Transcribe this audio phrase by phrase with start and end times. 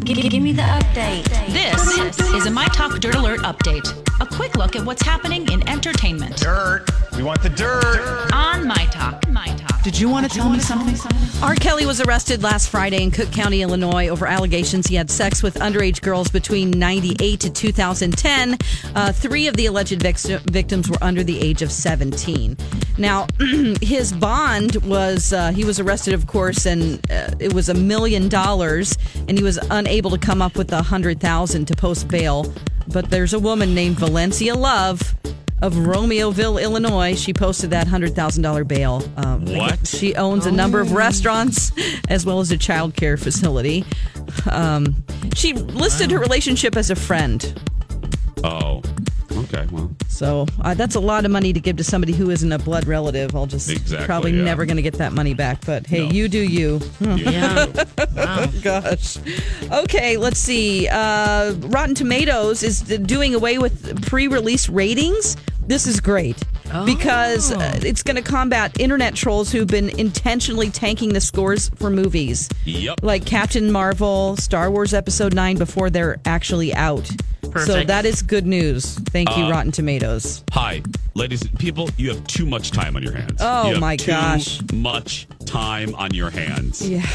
[0.00, 1.24] Give, give me the update.
[1.52, 3.86] This is a My Talk Dirt Alert update.
[4.20, 6.36] A quick look at what's happening in entertainment.
[6.36, 6.84] Dirt.
[7.16, 8.32] We want the dirt.
[8.32, 9.28] On My Talk.
[9.30, 9.82] My Talk.
[9.84, 10.96] Did you want to tell me something?
[11.42, 11.54] R.
[11.54, 15.54] Kelly was arrested last Friday in Cook County, Illinois, over allegations he had sex with
[15.56, 18.58] underage girls between 98 to 2010.
[18.96, 22.56] Uh, three of the alleged vic- victims were under the age of 17.
[22.98, 23.28] Now,
[23.80, 28.28] his bond was, uh, he was arrested, of course, and uh, it was a million
[28.28, 32.52] dollars, and he was unable to come up with a hundred thousand to post bail.
[32.88, 35.14] But there's a woman named Valencia Love
[35.62, 37.14] of Romeoville, Illinois.
[37.18, 39.02] She posted that hundred thousand dollar bail.
[39.16, 39.86] Um, What?
[39.86, 41.72] She owns a number of restaurants
[42.08, 43.84] as well as a child care facility.
[44.50, 44.96] Um,
[45.34, 47.60] she listed her relationship as a friend.
[48.42, 48.82] Oh.
[49.54, 49.66] Okay.
[49.72, 49.90] Well.
[50.08, 52.86] So uh, that's a lot of money to give to somebody who isn't a blood
[52.86, 53.34] relative.
[53.34, 54.44] I'll just Exactly, probably yeah.
[54.44, 55.64] never going to get that money back.
[55.64, 56.12] But hey, No.
[56.12, 56.80] you do you.
[57.00, 57.66] Yeah.
[58.14, 58.46] Wow.
[58.62, 59.16] Gosh.
[59.70, 60.86] Okay, let's see.
[60.88, 65.36] Uh, Rotten Tomatoes is doing away with pre release ratings.
[65.66, 66.36] This is great
[66.84, 71.88] because uh, it's going to combat internet trolls who've been intentionally tanking the scores for
[71.90, 73.00] movies Yep.
[73.02, 77.10] like Captain Marvel, Star Wars Episode 9 before they're actually out.
[77.66, 78.94] So that is good news.
[78.96, 80.42] Thank you, Rotten Tomatoes.
[80.52, 80.82] Hi,
[81.14, 81.88] ladies and people.
[81.96, 83.38] You have too much time on your hands.
[83.40, 84.60] Oh, You have my too gosh.
[84.72, 86.86] Much time on your hands.
[86.88, 87.06] Yeah.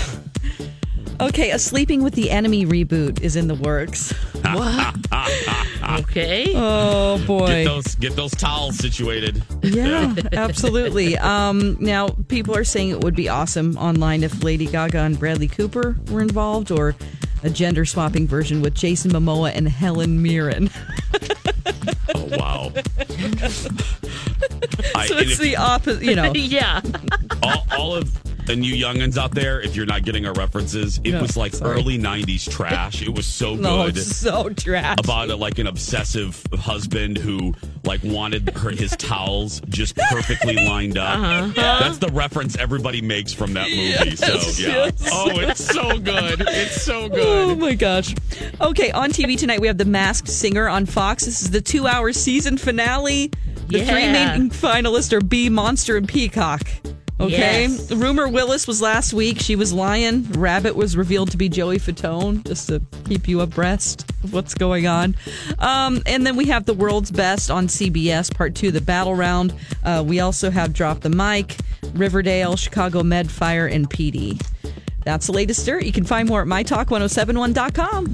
[1.22, 4.12] Okay, a Sleeping with the Enemy reboot is in the works.
[4.44, 4.96] what?
[6.02, 6.54] Okay.
[6.56, 7.64] Oh Get boy.
[7.66, 9.42] those get those towels situated.
[9.64, 11.18] Yeah, absolutely.
[11.30, 15.48] Um, now, people are saying it would be awesome online if Lady Gaga and Bradley
[15.48, 16.96] Cooper were involved, or
[17.44, 20.70] a gender swapping version with Jason Momoa and Helen Mirren.
[22.16, 22.72] Oh wow.
[22.74, 22.80] So
[25.16, 26.32] and it's if- the opposite, you know.
[26.34, 26.82] yeah.
[27.44, 28.12] all, all of
[28.50, 31.54] the you youngins out there, if you're not getting our references, it No, was like
[31.54, 31.76] sorry.
[31.78, 33.02] early '90s trash.
[33.02, 33.98] It was so No, good.
[34.00, 34.98] so trash.
[35.00, 40.98] about a, like an obsessive husband who like wanted her his towels just perfectly lined
[40.98, 41.18] up.
[41.20, 41.52] Uh-huh.
[41.80, 44.16] That's the reference everybody makes from that movie.
[44.16, 44.86] so yeah.
[44.86, 45.10] yes.
[45.12, 46.42] Oh, it's so good.
[46.48, 47.20] It's so good.
[47.50, 48.16] Oh my gosh.
[48.62, 51.26] Okay, on TV tonight we have The Masked Singer on Fox.
[51.26, 53.32] This is the two hour season finale.
[53.68, 56.68] The three main finalists are Bee Monster, and Peacock.
[57.20, 57.64] Okay.
[57.68, 57.92] Yes.
[57.92, 59.40] Rumor Willis was last week.
[59.42, 60.24] She was lying.
[60.32, 64.88] Rabbit was revealed to be Joey Fatone, just to keep you abreast of what's going
[64.88, 65.16] on.
[65.60, 69.54] Um, and then we have The World's Best on CBS, part two, the battle round.
[69.84, 71.58] Uh, we also have Drop the Mic,
[71.94, 74.42] Riverdale, Chicago Med Fire, and PD.
[75.04, 75.84] That's the latest dirt.
[75.84, 78.14] You can find more at mytalk1071.com.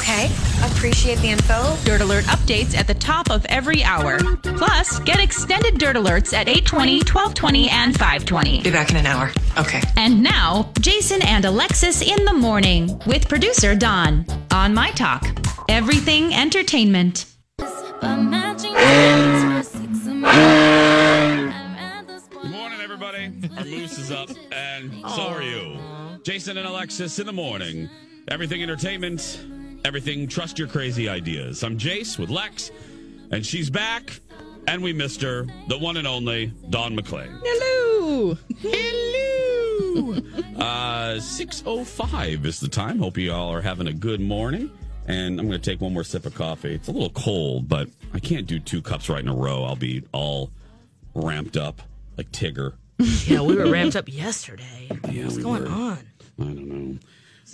[0.00, 0.30] Okay,
[0.64, 1.76] appreciate the info.
[1.84, 4.18] Dirt Alert updates at the top of every hour.
[4.42, 8.62] Plus, get extended Dirt Alerts at 820, 1220, and 520.
[8.62, 9.30] Be back in an hour.
[9.58, 9.82] Okay.
[9.98, 15.26] And now, Jason and Alexis in the morning with producer Dawn on My Talk.
[15.68, 17.26] Everything entertainment.
[17.58, 17.68] Good
[22.50, 23.32] morning, everybody.
[23.54, 25.78] Our moose is up, and so are you.
[26.22, 27.90] Jason and Alexis in the morning.
[28.28, 29.40] Everything entertainment,
[29.84, 31.62] everything trust your crazy ideas.
[31.62, 32.70] I'm Jace with Lex,
[33.30, 34.20] and she's back,
[34.66, 37.40] and we missed her, the one and only Dawn McClain.
[37.42, 38.36] Hello.
[38.58, 40.12] Hello.
[40.56, 42.98] uh, 6.05 is the time.
[42.98, 44.70] Hope you all are having a good morning.
[45.06, 46.72] And I'm going to take one more sip of coffee.
[46.74, 49.64] It's a little cold, but I can't do two cups right in a row.
[49.64, 50.50] I'll be all
[51.14, 51.82] ramped up
[52.16, 52.74] like Tigger.
[53.26, 54.88] Yeah, we were ramped up yesterday.
[55.10, 55.70] Yeah, What's we going were.
[55.70, 55.98] on?
[56.38, 56.98] I don't know.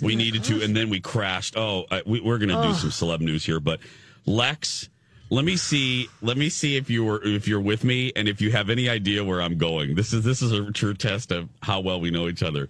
[0.01, 1.57] We needed to, and then we crashed.
[1.57, 3.79] Oh, I, we, we're going to do some celeb news here, but
[4.25, 4.89] Lex,
[5.29, 6.07] let me see.
[6.21, 8.89] Let me see if you were if you're with me, and if you have any
[8.89, 9.95] idea where I'm going.
[9.95, 12.69] This is this is a true test of how well we know each other.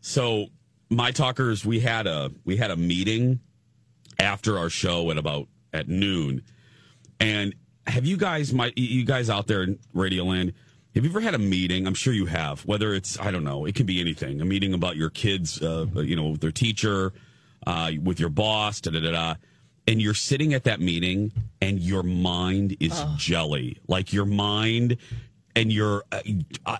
[0.00, 0.46] So
[0.88, 3.40] my talkers, we had a we had a meeting
[4.18, 6.42] after our show at about at noon.
[7.20, 7.54] And
[7.86, 10.54] have you guys my you guys out there in Radioland,
[10.94, 11.86] have you ever had a meeting?
[11.86, 12.60] I'm sure you have.
[12.66, 14.40] Whether it's I don't know, it can be anything.
[14.40, 17.12] A meeting about your kids, uh, you know, their teacher,
[17.66, 19.34] uh, with your boss, da da da da.
[19.88, 23.78] And you're sitting at that meeting, and your mind is jelly.
[23.88, 24.96] Like your mind,
[25.56, 26.76] and your uh,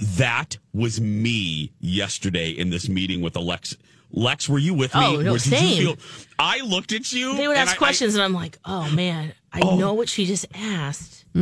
[0.00, 3.76] that was me yesterday in this meeting with Alex.
[4.14, 5.00] Lex, were you with me?
[5.04, 5.80] Oh, no, same.
[5.80, 5.96] You feel,
[6.38, 7.34] I looked at you.
[7.36, 9.76] They would and ask I- I- questions, and I'm like, oh man, I Oh.
[9.76, 11.24] know what she just asked.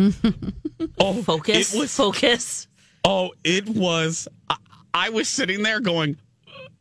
[0.98, 2.68] oh, Focus, was, focus.
[3.04, 4.26] oh, it was.
[4.48, 4.56] I,
[4.94, 6.16] I was sitting there going.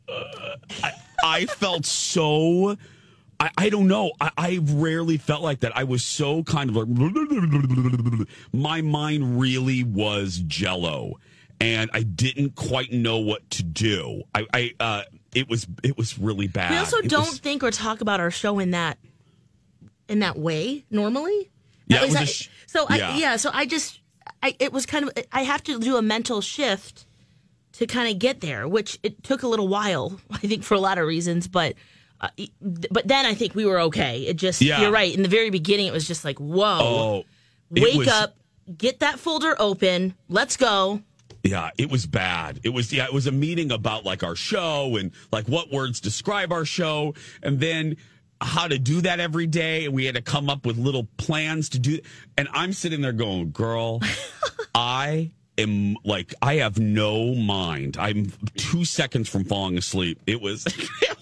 [0.08, 0.92] I,
[1.22, 2.76] I felt so.
[3.38, 4.12] I, I don't know.
[4.20, 5.76] I, I rarely felt like that.
[5.76, 6.88] I was so kind of like.
[8.52, 11.14] My mind really was jello,
[11.60, 14.22] and I didn't quite know what to do.
[14.34, 15.02] I, I uh,
[15.34, 16.70] it was it was really bad.
[16.72, 18.98] We also It don't was- think or talk about our show in that
[20.10, 21.50] in that way normally.
[21.86, 23.16] Yeah, least sh- so I, yeah.
[23.16, 24.00] yeah, so I just
[24.42, 27.06] I it was kind of I have to do a mental shift
[27.72, 30.80] to kind of get there, which it took a little while, I think, for a
[30.80, 31.74] lot of reasons, but.
[32.22, 32.28] Uh,
[32.60, 34.24] but then I think we were okay.
[34.26, 34.82] It just Yeah.
[34.82, 35.10] you're right.
[35.16, 37.24] In the very beginning, it was just like, whoa, Oh,
[37.70, 38.36] wake was- up,
[38.76, 41.00] get that folder open, let's go.
[41.42, 42.60] Yeah, it was bad.
[42.62, 45.98] It was yeah, it was a meeting about like our show and like what words
[45.98, 47.96] describe our show and then
[48.40, 51.68] how to do that every day and we had to come up with little plans
[51.70, 52.00] to do
[52.36, 54.00] and I'm sitting there going, "Girl,
[54.74, 57.96] I am like I have no mind.
[57.98, 60.66] I'm 2 seconds from falling asleep." It was
[61.02, 61.19] it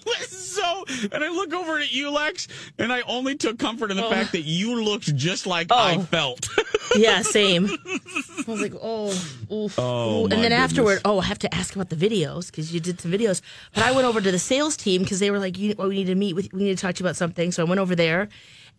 [0.87, 2.47] was and I look over at you Lex
[2.77, 4.09] and I only took comfort in the oh.
[4.09, 6.01] fact that you looked just like I Oh.
[6.01, 6.47] felt.
[6.95, 7.65] Yeah, same.
[7.67, 9.09] I was like, oh,
[9.51, 10.23] oof, Oh, ooh.
[10.23, 13.11] and then afterward, oh, I have to ask about the videos because you did some
[13.11, 13.41] videos.
[13.75, 15.95] But I went over to the sales team because they were like, you, well, we
[15.97, 17.51] need to meet with, we need to talk to you about something.
[17.51, 18.27] So I went over there,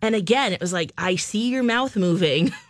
[0.02, 2.52] and again, it was like, I see your mouth moving,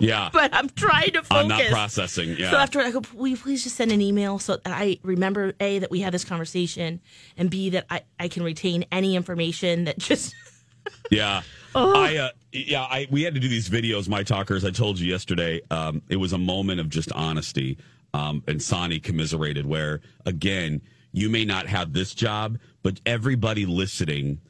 [0.00, 0.30] yeah.
[0.32, 1.30] but I'm trying to focus.
[1.30, 2.36] I'm not processing.
[2.38, 2.50] Yeah.
[2.50, 5.54] So after I go, will you please just send an email so that I remember
[5.60, 7.00] a that we had this conversation,
[7.36, 10.34] and b that I I can retain any information that just
[11.10, 11.42] Yeah.
[11.74, 14.64] I uh, yeah, I we had to do these videos, my talkers.
[14.64, 15.60] I told you yesterday.
[15.70, 17.78] Um, it was a moment of just honesty.
[18.14, 20.80] Um, and Sonny commiserated where again,
[21.12, 24.40] you may not have this job, but everybody listening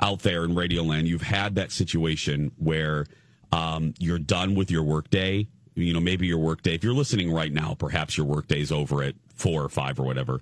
[0.00, 3.06] out there in Radio Land, you've had that situation where
[3.52, 5.46] um, you're done with your workday.
[5.74, 6.74] You know, maybe your workday.
[6.74, 10.40] If you're listening right now, perhaps your workday's over at four or five or whatever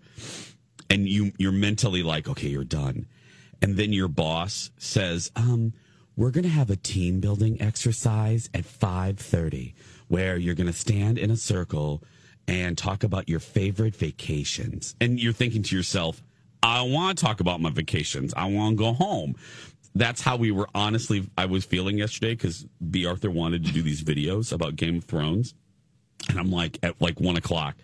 [0.91, 3.07] and you you're mentally like okay you're done
[3.63, 5.73] and then your boss says um
[6.17, 9.73] we're going to have a team building exercise at 5:30
[10.09, 12.03] where you're going to stand in a circle
[12.47, 16.23] and talk about your favorite vacations and you're thinking to yourself
[16.63, 19.37] I want to talk about my vacations I want to go home
[19.95, 23.83] that's how we were honestly I was feeling yesterday cuz B Arthur wanted to do
[23.83, 25.55] these videos about Game of Thrones
[26.29, 27.77] and I'm like at like one o'clock.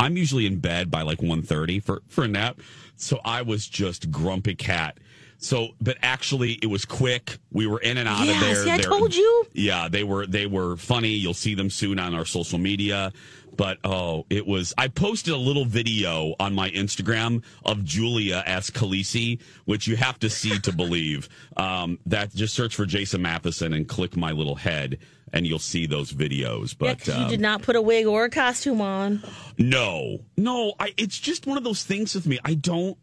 [0.00, 2.60] I'm usually in bed by like 1.30 for for a nap,
[2.96, 4.98] so I was just grumpy cat.
[5.42, 7.36] So, but actually, it was quick.
[7.50, 8.54] We were in and out Yeah, of there.
[8.64, 9.44] see, I They're- told you.
[9.52, 11.10] Yeah, they were they were funny.
[11.10, 13.12] You'll see them soon on our social media.
[13.54, 14.72] But oh, it was.
[14.78, 20.18] I posted a little video on my Instagram of Julia as Khaleesi, which you have
[20.20, 21.28] to see to believe.
[21.56, 24.98] Um, that just search for Jason Matheson and click my little head,
[25.34, 26.74] and you'll see those videos.
[26.80, 29.22] yeah, you um, did not put a wig or a costume on.
[29.58, 32.38] no, no, I, it's just one of those things with me.
[32.44, 32.96] I don't,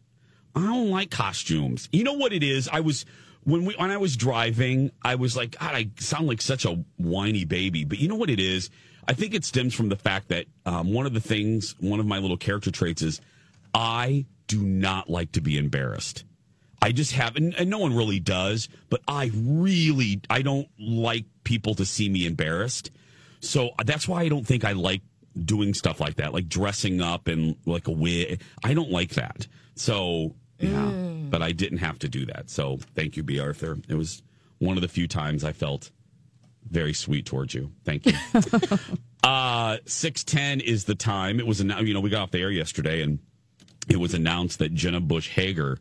[0.54, 1.88] I don't like costumes.
[1.92, 2.68] You know what it is?
[2.68, 3.04] I was
[3.44, 6.84] when we when I was driving, I was like, God, I sound like such a
[6.96, 7.84] whiny baby.
[7.84, 8.70] But you know what it is?
[9.08, 12.06] I think it stems from the fact that um, one of the things, one of
[12.06, 13.20] my little character traits is,
[13.74, 16.24] I do not like to be embarrassed.
[16.82, 21.74] I just haven't, and no one really does, but I really, I don't like people
[21.74, 22.90] to see me embarrassed.
[23.40, 25.02] So that's why I don't think I like
[25.44, 28.42] doing stuff like that, like dressing up and like a wig.
[28.64, 29.46] I don't like that.
[29.74, 30.90] So, yeah,
[31.30, 32.50] but I didn't have to do that.
[32.50, 33.38] So thank you, B.
[33.40, 33.78] Arthur.
[33.88, 34.22] It was
[34.58, 35.90] one of the few times I felt
[36.70, 37.72] very sweet towards you.
[37.84, 38.12] Thank you.
[39.24, 41.40] uh, 610 is the time.
[41.40, 43.18] It was, annou- you know, we got off the air yesterday and
[43.88, 45.78] it was announced that Jenna Bush Hager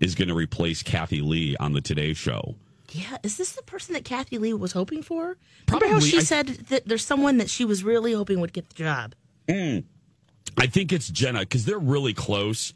[0.00, 2.56] is going to replace Kathie Lee on the Today Show.
[2.90, 5.36] Yeah, is this the person that Kathie Lee was hoping for?
[5.68, 6.08] Remember how Probably.
[6.10, 9.14] she I- said that there's someone that she was really hoping would get the job?
[9.48, 12.72] I think it's Jenna because they're really close.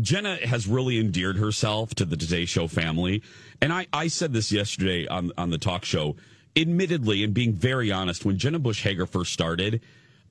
[0.00, 3.22] Jenna has really endeared herself to the Today Show family.
[3.60, 6.16] And I, I said this yesterday on, on the talk show.
[6.56, 9.80] Admittedly, and being very honest, when Jenna Bush Hager first started,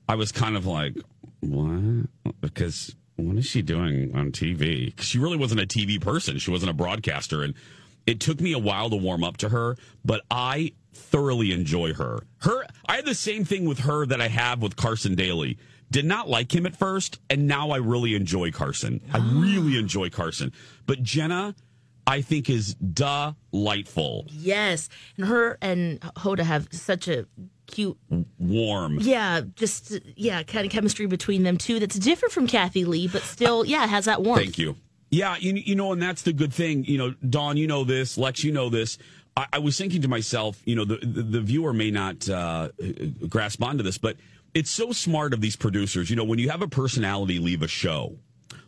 [0.08, 0.94] I was kind of like,
[1.40, 2.06] what?
[2.40, 4.98] Because what is she doing on TV?
[5.00, 6.38] she really wasn't a TV person.
[6.38, 7.42] She wasn't a broadcaster.
[7.42, 7.54] And
[8.06, 12.20] it took me a while to warm up to her, but I thoroughly enjoy her.
[12.38, 15.58] Her, I had the same thing with her that I have with Carson Daly.
[15.90, 19.00] Did not like him at first, and now I really enjoy Carson.
[19.12, 20.52] I really enjoy Carson.
[20.86, 21.54] But Jenna,
[22.06, 22.74] I think is
[23.52, 27.26] delightful, Yes, and her and Hoda have such a
[27.66, 27.98] cute,
[28.38, 28.98] warm.
[29.00, 31.78] yeah, just yeah, kind of chemistry between them too.
[31.80, 34.42] That's different from Kathie Lee, but still, yeah, has that warmth.
[34.42, 34.76] Thank you.
[35.10, 36.84] Yeah, you, you know, and that's the good thing.
[36.84, 38.18] You know, Dawn, you know this.
[38.18, 38.98] Lex, you know this.
[39.36, 42.68] I, I was thinking to myself, you know, the, the, the viewer may not uh,
[43.28, 44.16] grasp onto this, but
[44.54, 46.10] it's so smart of these producers.
[46.10, 48.18] You know, when you have a personality leave a show,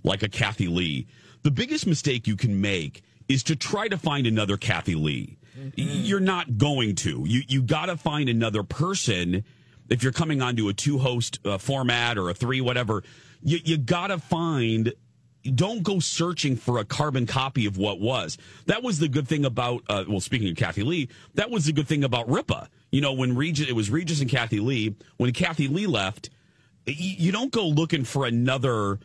[0.02, 1.06] like a Kathie Lee,
[1.42, 5.38] the biggest mistake you can make is to try to find another Kathie Lee.
[5.74, 7.24] You're not going to.
[7.26, 9.44] You you got to find another person
[9.88, 13.02] if you're coming onto a two host uh, format or a three whatever.
[13.42, 14.92] You you got to find
[15.54, 18.36] don't go searching for a carbon copy of what was.
[18.66, 21.72] That was the good thing about, uh, well, speaking of Kathie Lee, that was the
[21.72, 22.68] good thing about Ripa.
[22.92, 24.96] You know, when Regis, it was Regis and Kathie Lee.
[25.16, 26.30] When Kathie Lee left,
[26.86, 28.98] you don't go looking for another,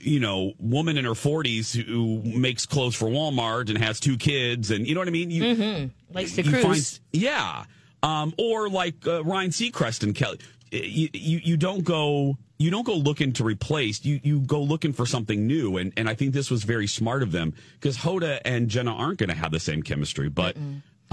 [0.00, 4.70] you know, woman in her 40s who makes clothes for Walmart and has two kids.
[4.70, 5.30] And you know what I mean?
[5.30, 6.98] You, Likes to you cruise.
[6.98, 7.64] find- yeah.
[8.02, 10.38] Um, or like uh, Ryan Seacrest and Kelly.
[10.70, 14.04] You, you you don't go you don't go looking to replace.
[14.04, 17.22] You you go looking for something new, and and I think this was very smart
[17.22, 20.56] of them because Hoda and Jenna aren't going to have the same chemistry, but.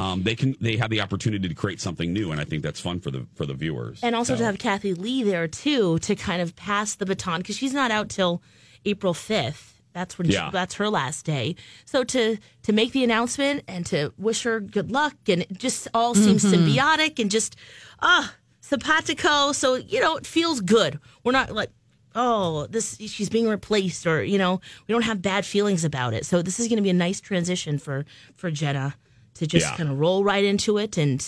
[0.03, 2.79] Um, they can they have the opportunity to create something new, and I think that's
[2.79, 4.00] fun for the for the viewers.
[4.03, 7.57] And also to have Kathie Lee there too to kind of pass the baton because
[7.57, 8.41] she's not out till
[8.86, 9.69] April fifth.
[9.93, 10.48] That's when Yeah.
[10.48, 11.55] she, that's her last day.
[11.86, 15.88] So to to make the announcement and to wish her good luck and it just
[15.93, 17.55] all seems symbiotic and just
[18.01, 19.51] ah simpatico.
[19.53, 21.00] So you know it feels good.
[21.24, 21.69] We're not like
[22.15, 26.25] oh this she's being replaced or you know we don't have bad feelings about it.
[26.25, 28.05] So this is going to be a nice transition for
[28.36, 28.95] for Jenna
[29.35, 29.75] to just Yeah.
[29.77, 31.25] kind of roll right into it and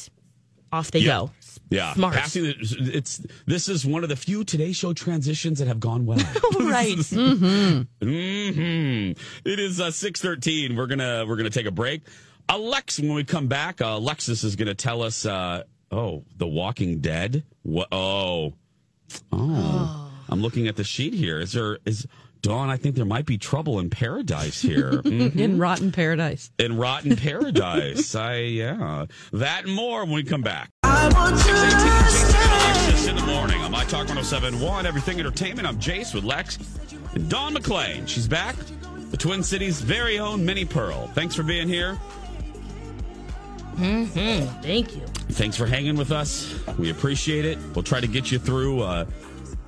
[0.72, 1.08] off they Yeah.
[1.20, 1.32] go.
[1.72, 2.14] Yeah, Smart.
[2.16, 6.06] Passing the, it's this is one of the few Today Show transitions that have gone
[6.06, 6.20] well.
[6.60, 6.96] right.
[7.10, 10.76] hmm It is uh, six thirteen.
[10.76, 12.04] We're gonna we're gonna take a break.
[12.48, 15.26] Alex, when we come back, uh, Alexis is gonna tell us.
[15.26, 17.44] Uh, oh, The Walking Dead.
[17.64, 17.88] What?
[17.92, 18.54] Oh,
[19.32, 20.12] oh.
[20.30, 21.40] I'm looking at the sheet here.
[21.40, 22.06] Is there is
[22.42, 22.70] Dawn?
[22.70, 24.92] I think there might be trouble in paradise here.
[25.04, 25.36] Mhm.
[25.46, 26.52] in Rotten Paradise.
[26.60, 28.16] in rotten paradise.
[28.16, 30.70] I yeah, that and more when we come back.
[30.84, 35.68] Alexis in the morning on My Talk 1071, Everything Entertainment.
[35.68, 36.58] I'm Jace with Lex
[37.14, 38.08] and Dawn McClain.
[38.08, 38.56] She's back.
[39.12, 41.08] The Twin Cities' very own Minnie Pearl.
[41.14, 41.96] Thanks for being here.
[43.78, 44.06] Hmm.
[44.06, 45.02] Thank you.
[45.32, 46.54] Thanks for hanging with us.
[46.78, 47.58] We appreciate it.
[47.74, 49.06] We'll try to get you through uh,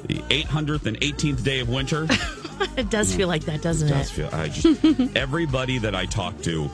[0.05, 2.07] the 800th and 18th day of winter.
[2.77, 4.13] It does feel like that, doesn't does it?
[4.13, 6.69] feel I just everybody that I talk to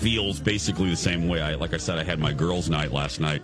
[0.00, 1.40] feels basically the same way.
[1.40, 3.42] I like I said I had my girls' night last night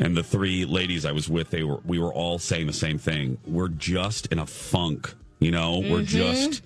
[0.00, 2.98] and the three ladies I was with they were we were all saying the same
[2.98, 3.38] thing.
[3.46, 5.78] We're just in a funk, you know?
[5.78, 6.62] We're just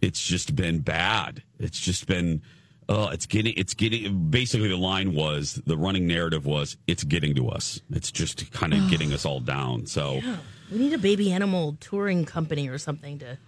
[0.00, 1.42] it's just been bad.
[1.58, 2.40] It's just been
[2.88, 7.34] uh, it's getting, it's getting, basically the line was, the running narrative was, it's getting
[7.34, 7.82] to us.
[7.90, 9.84] It's just kind of getting us all down.
[9.84, 10.22] So,
[10.70, 13.38] We need a baby animal touring company or something to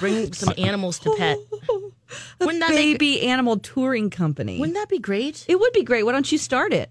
[0.00, 1.38] bring some animals to pet.
[2.40, 4.58] Wouldn't that make, Baby animal touring company.
[4.58, 5.44] wouldn't that be great?
[5.48, 6.04] it would be great.
[6.04, 6.90] Why don't you start it?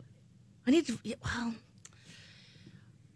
[0.67, 0.99] I need to.
[1.23, 1.55] Well,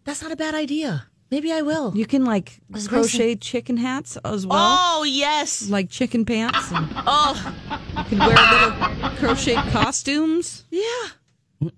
[0.04, 1.06] that's not a bad idea.
[1.30, 1.92] Maybe I will.
[1.96, 4.58] You can like Let's crochet chicken hats as well.
[4.58, 5.68] oh yes.
[5.70, 6.72] Like chicken pants.
[6.72, 7.54] And Oh
[7.98, 10.64] you can wear little crochet costumes.
[10.70, 10.82] yeah.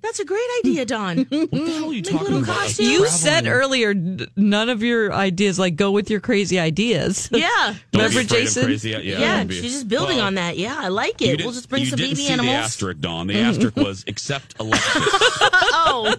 [0.03, 1.19] That's a great idea, Dawn.
[1.29, 2.57] what the hell are you talking little about?
[2.57, 2.87] costume.
[2.87, 3.95] You Traveling- said earlier
[4.37, 7.29] none of your ideas like go with your crazy ideas.
[7.33, 7.75] yeah.
[7.93, 8.65] Remember, Jason?
[8.65, 10.57] Crazy, yeah, Yeah, be- she's just building Well, on that.
[10.59, 11.27] Yeah, I like it.
[11.27, 12.55] didn't- We'll just bring you some didn't baby see animals.
[12.57, 13.27] The asterisk, Dawn.
[13.27, 15.03] The asterisk was except Alexis.
[15.87, 16.15] Oh,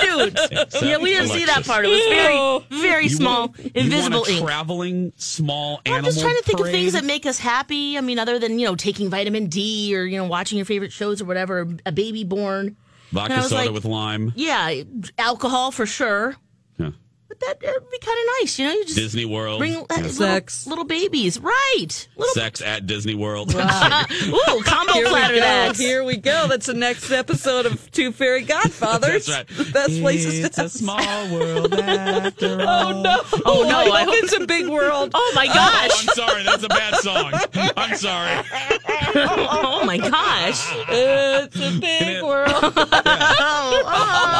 [0.00, 0.38] shoot.
[0.82, 1.84] yeah, we didn't see that part.
[1.84, 2.00] It was
[2.70, 4.42] very, very You small, want- you invisible want a ink.
[4.44, 7.96] traveling small I'm just trying to think of things that make us happy.
[7.96, 10.92] I mean, other than you know taking vitamin D or you know watching your favorite
[10.92, 11.68] shows or whatever.
[11.86, 12.76] A baby born.
[13.14, 14.32] Vodka and I was soda like- with lime.
[14.36, 14.82] Yeah,
[15.18, 16.36] alcohol for sure.
[17.42, 17.46] Yeah.
[17.48, 18.72] But that would be kind of nice, you know.
[18.72, 19.58] You just Disney World.
[19.58, 19.80] bring Yeah.
[19.90, 20.66] little, Sex.
[20.66, 22.08] little babies, right?
[22.16, 23.54] Little Sex at Disney World.
[23.54, 25.76] ooh, combo Here we platter that.
[25.76, 26.46] Here we go.
[26.48, 29.26] That's the next episode of Two Fairy Godfathers.
[29.26, 29.66] That's right.
[29.66, 32.92] The best places It's to a small world after oh, all.
[32.96, 33.20] Oh no!
[33.44, 35.10] Oh, no, I I hope hope- it's a big world.
[35.14, 36.08] Oh my Oh, gosh!
[36.08, 36.42] I'm sorry.
[36.44, 37.32] That's a bad song.
[37.76, 38.44] I'm sorry.
[39.16, 40.66] Oh my gosh!
[40.88, 42.50] It's a big world.
[42.52, 44.33] Oh, oh.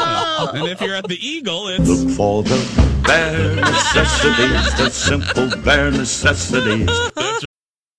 [0.52, 5.90] And if you're at the Eagle, it's Look for the bare necessities, the simple bare
[5.90, 6.88] necessities.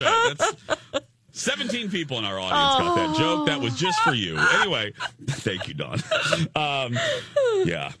[0.00, 0.54] That's
[1.32, 3.46] 17 people in our audience got that joke.
[3.46, 4.38] That was just for you.
[4.38, 4.92] Anyway,
[5.26, 6.00] thank you, Dawn.
[6.54, 6.98] Um,
[7.64, 7.92] yeah.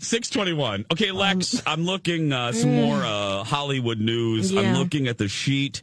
[0.00, 0.86] 621.
[0.92, 4.54] Okay, Lex, I'm looking uh, some more uh, Hollywood news.
[4.56, 5.82] I'm looking at the sheet.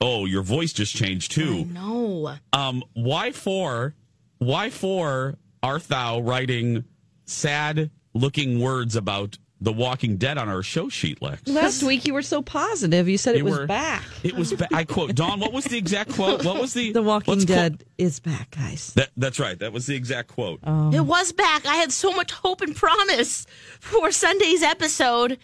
[0.00, 1.64] Oh, your voice just changed too.
[1.66, 2.34] No.
[2.52, 3.94] Um, why for
[4.38, 6.84] why for art thou writing
[7.24, 11.46] sad looking words about the Walking Dead on our show sheet, Lex?
[11.46, 13.08] Last week you were so positive.
[13.08, 14.02] You said it You was were- back.
[14.24, 14.52] It was.
[14.52, 15.38] Ba- I quote Dawn.
[15.40, 16.44] What was the exact quote?
[16.44, 18.92] What was the The Walking let's quote- Dead is back, guys.
[18.96, 19.58] That, that's right.
[19.58, 20.60] That was the exact quote.
[20.64, 21.64] Um, it was back.
[21.64, 23.46] I had so much hope and promise
[23.80, 25.38] for Sunday's episode.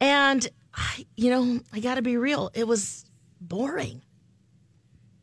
[0.00, 2.50] And, I- you know, I got to be real.
[2.54, 3.04] It was
[3.40, 4.02] boring.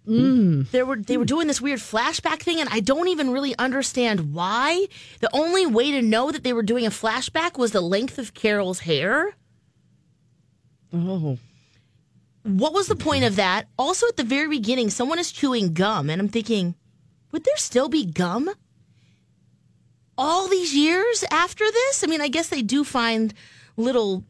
[0.05, 4.33] They were they were doing this weird flashback thing, and I don't even really understand
[4.33, 4.87] why.
[5.19, 8.33] The only way to know that they were doing a flashback was the length of
[8.33, 9.35] Carol's hair.
[10.91, 11.37] Oh.
[12.43, 13.67] What was the point of that?
[13.77, 16.75] Also, at the very beginning, someone is chewing gum, and I'm thinking,
[17.31, 18.49] would there still be gum?
[20.17, 22.03] All these years after this?
[22.03, 23.33] I mean, I guess they do find
[23.77, 24.23] little,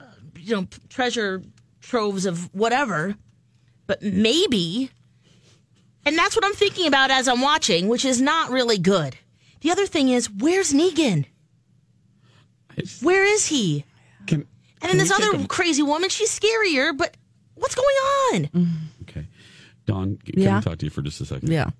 [0.00, 0.04] uh,
[0.38, 1.42] you know, treasure
[1.80, 3.16] troves of whatever,
[3.86, 4.90] but maybe.
[6.04, 9.16] And that's what I'm thinking about as I'm watching, which is not really good.
[9.60, 11.26] The other thing is, where's Negan?
[13.02, 13.84] Where is he?
[14.26, 14.48] Can, And
[14.80, 17.16] can then this other a- crazy woman, she's scarier, but
[17.54, 17.96] what's going
[18.56, 18.68] on?
[19.02, 19.26] okay,
[19.86, 20.18] Dawn.
[20.24, 20.58] Can Yeah.
[20.58, 21.50] I talk to you for just a second?
[21.52, 21.70] Yeah.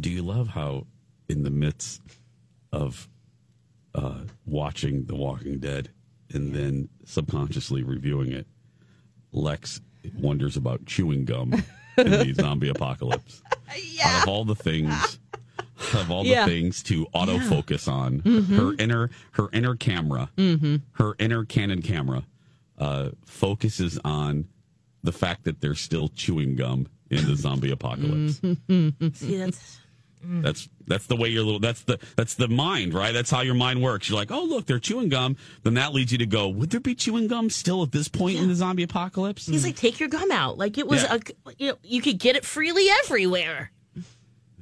[0.00, 0.86] Do you love how,
[1.28, 2.00] in the midst
[2.72, 3.08] of
[3.94, 5.90] uh, watching The Walking Dead
[6.32, 8.46] and then subconsciously reviewing it,
[9.32, 9.80] Lex
[10.18, 11.52] wonders about chewing gum
[11.98, 13.42] in the zombie apocalypse?
[14.04, 15.18] Out of all the things,
[15.94, 16.44] of all Yeah.
[16.44, 18.46] the things to autofocus on, Mhm.
[18.56, 20.76] her inner her inner camera, Mm-hmm.
[20.92, 22.24] her inner Canon camera,
[22.78, 24.46] uh, focuses on
[25.02, 28.40] the fact that they're still chewing gum in the zombie apocalypse.
[29.18, 29.78] See, that's
[30.24, 33.12] That's that's the way your little that's the that's the mind, right?
[33.12, 34.08] That's how your mind works.
[34.08, 35.36] You're like, oh look, they're chewing gum.
[35.62, 38.38] Then that leads you to go, would there be chewing gum still at this point
[38.38, 39.46] in the zombie apocalypse?
[39.46, 40.58] he's like, take your gum out.
[40.58, 41.16] Like it was Yeah.
[41.16, 43.70] a, you know, you could get it freely everywhere.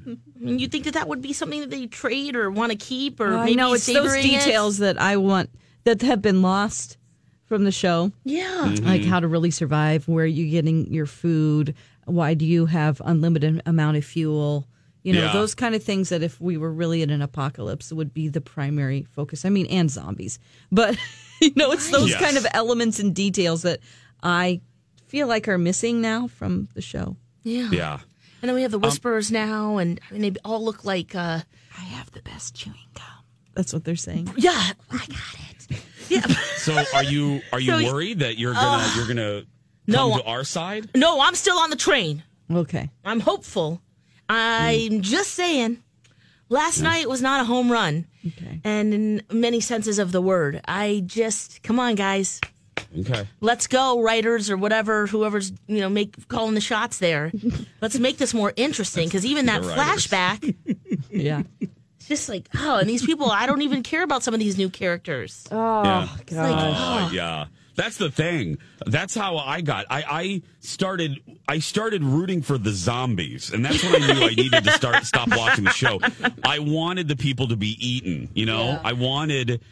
[0.06, 2.78] I mean, you think that that would be something that they trade or want to
[2.78, 4.40] keep or I maybe know it's those savoring it?
[4.44, 5.50] details that I want
[5.84, 6.96] that have been lost
[7.44, 8.10] from the show.
[8.24, 8.44] Yeah.
[8.64, 8.86] Mm-hmm.
[8.86, 11.74] Like how to really survive, where are you getting your food,
[12.06, 14.66] why do you have unlimited amount of fuel?
[15.02, 15.32] You know, Yeah.
[15.32, 18.40] those kind of things that if we were really in an apocalypse would be the
[18.40, 19.44] primary focus.
[19.44, 20.38] I mean, and zombies.
[20.70, 20.96] But
[21.40, 22.20] you know, it's those Yes.
[22.22, 23.80] kind of elements and details that
[24.22, 24.60] I
[25.06, 27.16] feel like are missing now from the show.
[27.42, 27.68] Yeah.
[27.72, 27.98] Yeah.
[28.42, 31.14] And then we Um, have the whisperers now, and I mean, they all look like,
[31.14, 31.40] uh,
[31.76, 33.04] I have the best chewing gum.
[33.54, 34.32] That's what they're saying.
[34.36, 35.80] yeah, I got it.
[36.08, 36.26] Yeah.
[36.56, 39.42] So are you are you So- worried that you're gonna you're gonna
[39.86, 40.10] No.
[40.10, 40.90] come to our side?
[40.96, 42.24] no, I'm still on the train.
[42.50, 42.90] Okay.
[43.04, 43.80] I'm hopeful.
[44.32, 45.82] I'm just saying.
[46.48, 48.06] Last night was not a home run.
[48.26, 48.60] Okay.
[48.64, 50.60] And in many senses of the word.
[50.66, 52.40] I just come on guys.
[52.98, 53.26] Okay.
[53.40, 57.30] Let's go, writers or whatever, whoever's, you know, make calling the shots there.
[57.80, 60.56] Let's make this more interesting because even that flashback,
[61.10, 61.42] Yeah.
[61.60, 64.58] it's just like, oh, and these people, I don't even care about some of these
[64.58, 65.46] new characters.
[65.52, 66.08] Oh, yeah.
[66.32, 67.46] like, Uh, yeah.
[67.80, 68.58] That's the thing.
[68.84, 69.86] That's how I got.
[69.88, 71.18] I, I started.
[71.48, 75.04] I started rooting for the zombies, and that's when I knew I needed to start
[75.06, 75.98] stop watching the show.
[76.44, 78.28] I wanted the people to be eaten.
[78.34, 78.80] You know, Yeah.
[78.84, 79.62] I wanted.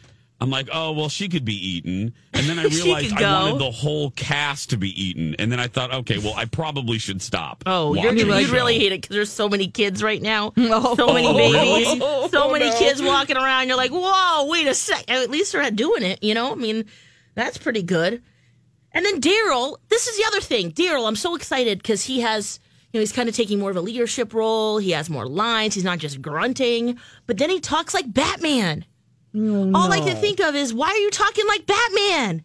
[0.41, 3.29] I'm like, oh well, she could be eaten, and then I realized I go.
[3.29, 6.97] wanted the whole cast to be eaten, and then I thought, okay, well, I probably
[6.97, 7.61] should stop.
[7.65, 10.53] Oh, you're, watching the you'd really hate it because there's so many kids right now.
[10.57, 10.95] Oh.
[10.95, 11.53] so many Oh, babies.
[11.55, 12.29] really?
[12.29, 13.67] So oh, many kids walking around.
[13.67, 15.11] You're like, whoa, wait a sec.
[15.11, 16.53] At least they're doing it, you know?
[16.53, 16.85] I mean,
[17.39, 18.21] that's pretty good.
[18.91, 20.71] And then Daryl, this is the other thing.
[20.71, 22.59] Daryl, I'm so excited because he has,
[22.91, 24.77] you know, he's kind of taking more of a leadership role.
[24.79, 25.75] He has more lines.
[25.75, 28.85] He's not just grunting, but then he talks like Batman.
[29.35, 32.43] Mm, All I can think of is, why are you talking like Batman?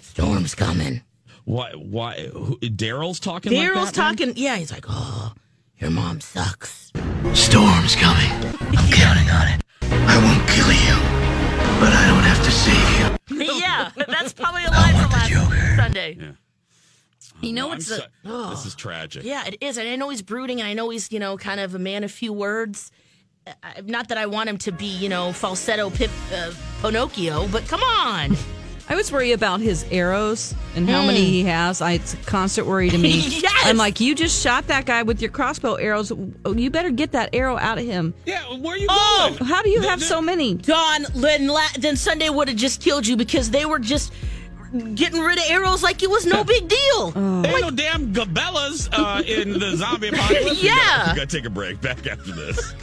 [0.00, 1.02] Storm's coming.
[1.44, 1.72] Why?
[1.72, 2.28] Why?
[2.62, 3.50] Daryl's talking.
[3.52, 4.10] Daryl's that now?
[4.10, 4.32] talking.
[4.36, 5.32] Yeah, he's like, oh,
[5.78, 6.92] your mom sucks.
[7.32, 8.30] Storm's coming.
[8.78, 9.60] I'm counting on it.
[9.90, 11.11] I won't kill you,
[11.82, 13.60] but I don't have to save you.
[13.60, 16.16] yeah, that's probably a line from last Sunday.
[17.40, 18.50] You know I'm what's so- the oh.
[18.50, 19.24] This is tragic.
[19.24, 21.58] Yeah, it is, and I know he's brooding, and I know he's you know kind
[21.58, 22.92] of a man of few words.
[23.64, 27.66] I- Not that I want him to be you know falsetto Pip uh, Pinocchio, but
[27.66, 28.36] come on.
[28.92, 31.80] I was worried about his arrows and how many he has.
[31.80, 33.22] I, it's a constant worry to me.
[33.22, 33.38] Hmm.
[33.42, 33.62] Yes!
[33.64, 36.12] I'm like, you just shot that guy with your crossbow arrows.
[36.44, 38.12] Oh, You better get that arrow out of him.
[38.26, 39.48] Yeah, where are you Oh, going?
[39.48, 40.56] How do you have so many?
[40.56, 44.12] Dawn, then, then Sunday would have just killed you because they were just
[44.94, 47.12] getting rid of arrows like it was no big deal.
[47.16, 47.42] Oh.
[47.46, 50.60] Ain't no damn Cabela's uh, in the zombie apocalypse.
[50.60, 50.74] We Yeah.
[50.76, 51.80] gotta- we gotta take a break.
[51.80, 52.74] Back after this.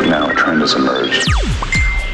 [0.00, 1.28] Now a trend has emerged.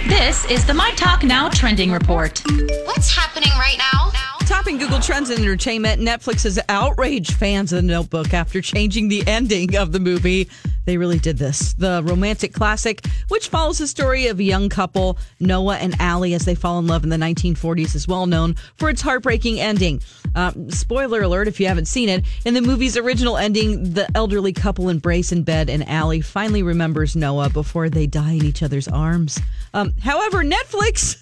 [0.06, 2.42] This is the My Talk Now trending report.
[2.84, 4.10] What's happening right now?
[4.46, 9.26] Topping Google Trends in entertainment, Netflix has outraged fans of The Notebook after changing the
[9.26, 10.50] ending of the movie.
[10.84, 11.72] They really did this.
[11.74, 16.44] The romantic classic, which follows the story of a young couple, Noah and Allie, as
[16.44, 20.02] they fall in love in the 1940s, is well known for its heartbreaking ending.
[20.34, 22.24] Um, spoiler alert if you haven't seen it.
[22.44, 27.16] In the movie's original ending, the elderly couple embrace in bed, and Allie finally remembers
[27.16, 29.40] Noah before they die in each other's arms.
[29.72, 31.18] Um, however, Netflix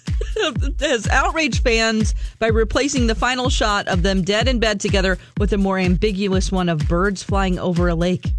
[0.81, 5.53] has outraged fans by replacing the final shot of them dead in bed together with
[5.53, 8.31] a more ambiguous one of birds flying over a lake.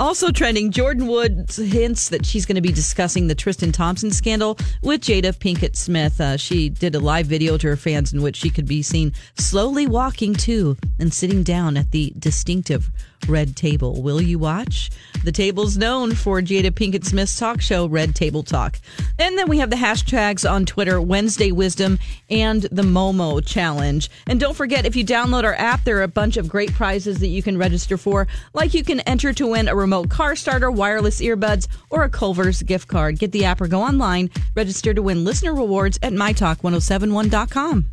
[0.00, 4.56] Also trending, Jordyn Woods hints that she's going to be discussing the Tristan Thompson scandal
[4.82, 6.18] with Jada Pinkett Smith.
[6.18, 9.12] Uh, she did a live video to her fans in which she could be seen
[9.36, 12.90] slowly walking to and sitting down at the distinctive
[13.28, 14.02] Red Table.
[14.02, 14.90] Will you watch?
[15.24, 18.80] The table's known for Jada Pinkett Smith's talk show, Red Table Talk.
[19.18, 21.98] And then we have the hashtags on Twitter, Wednesday Wisdom
[22.30, 24.10] and the Momo Challenge.
[24.26, 27.18] And don't forget, if you download our app, there are a bunch of great prizes
[27.18, 30.70] that you can register for, like you can enter to win a remote car starter,
[30.70, 33.18] wireless earbuds, or a Culver's gift card.
[33.18, 37.90] Get the app or go online, register to win listener rewards at mytalk1071.com.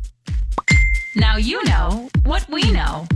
[1.14, 3.06] Now you know what we know.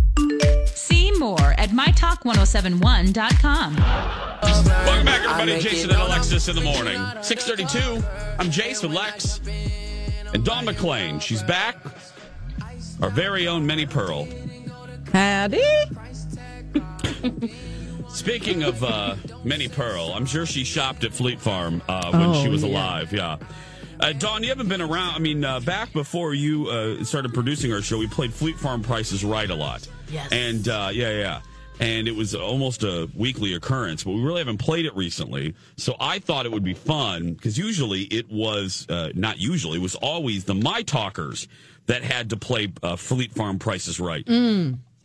[0.66, 3.76] See more at mytalk1071.com.
[3.76, 5.58] Welcome back, everybody.
[5.60, 6.98] Jason and Alexis in the morning.
[7.22, 8.04] 632.
[8.38, 9.40] I'm Jace with Lex.
[10.34, 11.20] And Dawn McClain.
[11.20, 11.76] She's back.
[13.00, 14.26] Our very own Minnie Pearl.
[15.12, 15.62] Howdy.
[18.08, 22.42] Speaking of uh, Minnie Pearl, I'm sure she shopped at Fleet Farm uh, when Oh,
[22.42, 22.68] she was yeah.
[22.68, 23.12] alive.
[23.12, 23.36] Yeah.
[24.02, 25.14] Uh, Dawn, you haven't been around.
[25.14, 28.82] I mean, uh, back before you uh, started producing our show, we played Fleet Farm
[28.82, 29.86] Prices Right a lot.
[30.10, 30.28] Yes.
[30.32, 31.40] And uh, yeah, yeah.
[31.78, 35.54] And it was almost a weekly occurrence, but we really haven't played it recently.
[35.76, 39.82] So I thought it would be fun because usually it was uh, not usually it
[39.82, 41.46] was always the my talkers
[41.86, 44.26] that had to play uh, Fleet Farm Prices Right.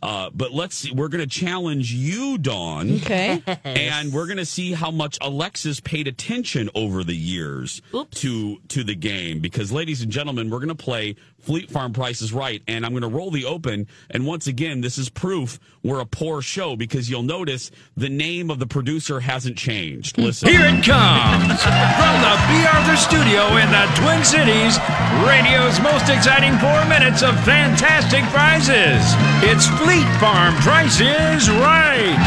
[0.02, 0.92] Uh, but let's see.
[0.92, 2.96] We're going to challenge you, Dawn.
[2.96, 3.42] Okay.
[3.64, 7.82] And we're going to see how much Alexis paid attention over the years
[8.12, 9.40] to to the game.
[9.40, 13.02] Because, ladies and gentlemen, we're going to play Fleet Farm Prices Right, and I'm going
[13.02, 13.86] to roll the open.
[14.10, 18.50] And once again, this is proof we're a poor show because you'll notice the name
[18.50, 20.18] of the producer hasn't changed.
[20.18, 22.66] Listen, Here it comes from the B.
[22.66, 24.76] Arthur Studio in the Twin Cities,
[25.24, 29.00] radio's most exciting four minutes of fantastic prizes.
[29.46, 32.18] It's Fleet Farm Prices Right.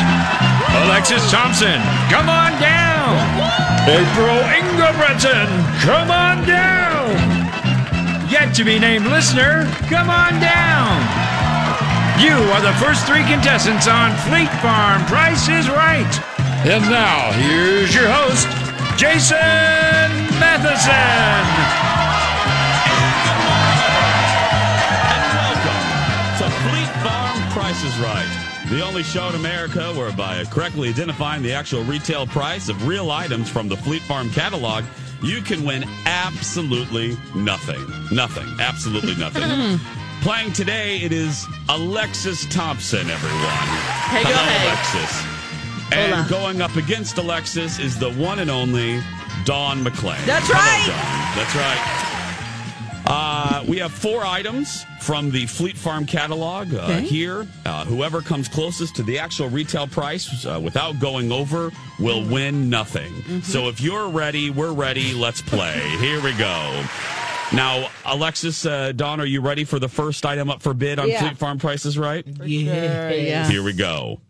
[0.85, 3.19] Alexis Thompson, come on down.
[3.85, 5.47] April Ingebretson,
[5.83, 7.40] come on down.
[8.41, 10.97] Yet to be named listener, come on down.
[12.19, 16.11] You are the first three contestants on Fleet Farm Price is Right.
[16.65, 18.47] And now, here's your host,
[18.97, 19.37] Jason
[20.41, 20.91] Matheson.
[25.05, 25.85] And welcome
[26.39, 28.25] to Fleet Farm Price is Right,
[28.71, 33.11] the only show in America where by correctly identifying the actual retail price of real
[33.11, 34.83] items from the Fleet Farm catalog,
[35.21, 37.83] you can win absolutely nothing.
[38.11, 38.47] Nothing.
[38.59, 39.43] Absolutely nothing.
[39.51, 40.23] Hmm.
[40.23, 43.67] Playing today, it is Alexis Thompson, everyone.
[44.13, 44.69] Hey, go Hello.
[44.69, 45.25] Alexis.
[45.91, 46.29] And Hola.
[46.29, 49.01] going up against Alexis is the one and only
[49.45, 50.23] Dawn McClain.
[50.27, 50.85] That's Hello, right.
[50.85, 51.35] Dawn.
[51.35, 52.10] That's right.
[53.13, 57.01] Uh, we have four items from the Fleet Farm catalog uh, Okay.
[57.01, 57.45] here.
[57.65, 62.69] Uh, whoever comes closest to the actual retail price uh, without going over will win
[62.69, 63.41] nothing.
[63.43, 65.13] So if you're ready, we're ready.
[65.13, 65.77] Let's play.
[65.99, 66.85] Here we go.
[67.53, 71.09] Now, Alexis, uh, Dawn, are you ready for the first item up for bid on
[71.09, 71.19] Yeah.
[71.19, 72.25] Fleet Farm prices, right?
[72.25, 73.09] Yeah.
[73.11, 73.49] yeah.
[73.49, 74.21] Here we go.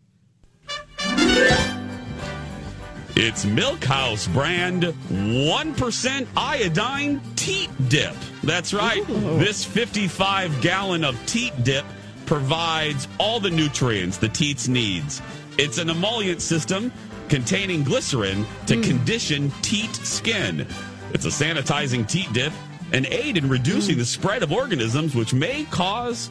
[3.15, 8.15] It's Milkhouse brand 1% iodine teat dip.
[8.41, 9.06] That's right.
[9.08, 11.84] This 55 gallon of teat dip
[12.26, 15.21] provides all the nutrients the teats needs.
[15.58, 16.93] It's an emollient system
[17.28, 18.84] containing glycerin to mm.
[18.84, 20.65] condition teat skin.
[21.13, 22.54] It's a sanitizing teat dip,
[22.93, 24.00] an aid in reducing mm.
[24.00, 26.30] the spread of organisms which may cause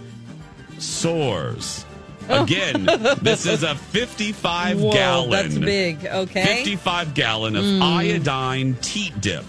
[0.79, 1.85] sores.
[2.29, 2.85] Again,
[3.23, 5.31] this is a 55 Whoa, gallon.
[5.31, 6.05] that's big.
[6.07, 6.45] Okay.
[6.45, 7.81] 55 gallon of mm.
[7.83, 9.45] iodine teat dip.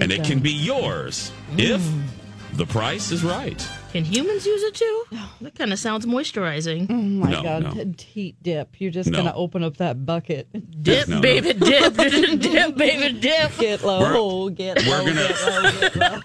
[0.00, 1.60] And it can be yours mm.
[1.60, 3.66] if the price is right.
[3.92, 5.04] Can humans use it too?
[5.40, 6.86] That kind of sounds moisturizing.
[6.90, 7.76] Oh my No, God.
[7.76, 7.92] no.
[7.98, 8.80] Heat dip.
[8.80, 9.18] You're just No.
[9.18, 10.48] going to open up that bucket.
[10.82, 11.22] Dip, No, no.
[11.22, 13.56] baby, dip, dip, baby, dip.
[13.58, 14.50] Get low.
[14.50, 15.06] get we're low.
[15.06, 15.70] gonna- get low.
[15.80, 16.20] Get low.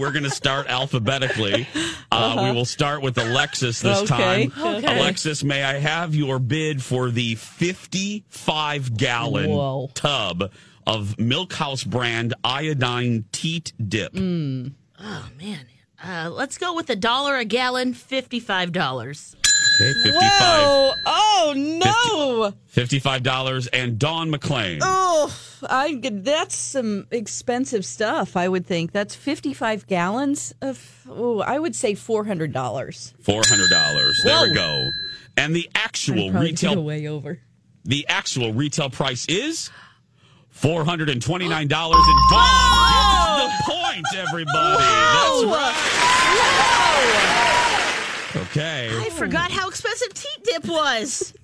[0.00, 1.68] We're going to start alphabetically.
[2.12, 4.48] Uh, We will start with Alexis this Okay.
[4.48, 4.52] time.
[4.78, 4.98] Okay.
[4.98, 9.90] Alexis, may I have your bid for the 55 gallon Whoa.
[9.94, 10.50] tub
[10.88, 14.12] of Milkhouse brand iodine teat dip?
[14.16, 14.18] Oh
[15.38, 15.66] man,
[16.04, 19.36] uh, let's go with a dollar a gallon, fifty-five dollars.
[19.80, 20.92] Okay, 55 Whoa.
[21.06, 22.52] Oh, no.
[22.74, 24.80] $55 and Dawn McClain.
[24.82, 25.34] Oh,
[25.68, 28.36] I that's some expensive stuff.
[28.36, 31.06] I would think that's fifty-five gallons of.
[31.08, 33.14] Oh, I would say four hundred dollars.
[33.20, 34.20] Four hundred dollars.
[34.24, 34.88] There we go.
[35.36, 37.38] And the actual retail, way over.
[37.84, 39.70] the actual retail price is
[40.50, 42.02] four hundred and twenty nine dollars.
[42.06, 44.82] And Dawn gets the point, everybody.
[44.82, 47.36] That's right.
[48.36, 48.90] Okay.
[48.92, 51.34] I forgot how expensive teat dip was.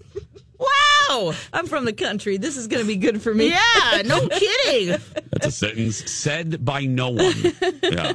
[0.59, 1.33] wow.
[1.53, 2.37] I'm from the country.
[2.37, 3.51] This is going to be good for me.
[3.51, 4.97] Yeah, no kidding.
[5.31, 7.35] That's a sentence said by no one.
[7.83, 8.13] Yeah.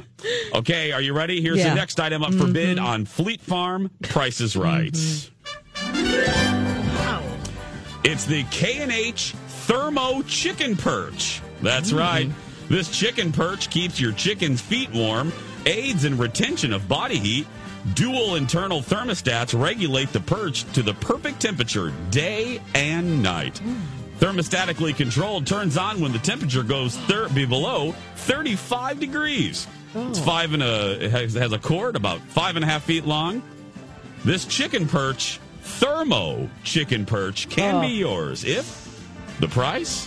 [0.54, 1.40] Okay, are you ready?
[1.40, 1.70] Here's Yeah.
[1.70, 2.52] the next item up for mm-hmm.
[2.52, 3.90] bid on Fleet Farm.
[4.02, 4.62] Price is mm-hmm.
[4.62, 5.30] right.
[8.04, 9.34] It's the K&H
[9.66, 11.40] Thermo Chicken Perch.
[11.62, 11.98] That's mm-hmm.
[11.98, 12.30] right.
[12.68, 15.32] This chicken perch keeps your chicken's feet warm,
[15.66, 17.46] aids in retention of body heat.
[17.94, 23.60] Dual internal thermostats regulate the perch to the perfect temperature day and night.
[24.20, 29.66] Thermostatically controlled turns on when the temperature goes thir- below 35 degrees.
[29.94, 33.04] It's five and a it has, has a cord about five and a half feet
[33.04, 33.42] long.
[34.24, 37.80] This chicken perch, thermo chicken perch, can Oh.
[37.80, 39.04] be yours if
[39.40, 40.06] the price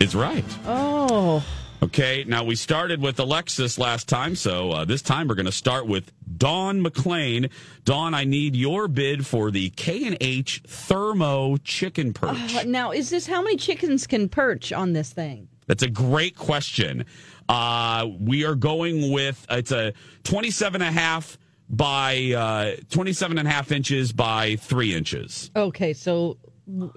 [0.00, 0.44] is right.
[0.66, 1.44] Oh,
[1.82, 5.52] Okay, now we started with Alexis last time, so uh, this time we're going to
[5.52, 7.50] start with Dawn McClain.
[7.84, 12.56] Dawn, I need your bid for the K and H Thermo Chicken Perch.
[12.56, 15.48] Uh, now is this how many chickens can perch on this thing?
[15.66, 17.04] That's a great question.
[17.48, 19.92] Uh, we are going with it's a
[20.24, 25.50] 27 and a half by uh, 27 and a half inches by three inches.
[25.54, 26.38] Okay, so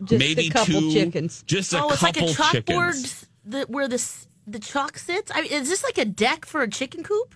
[0.05, 1.43] just Maybe a couple two, chickens.
[1.45, 2.21] Just a couple chickens.
[2.21, 3.27] oh, it's like a chalkboard chickens.
[3.45, 5.31] that where the the chalk sits.
[5.35, 7.35] I mean, is this like a deck for a chicken coop?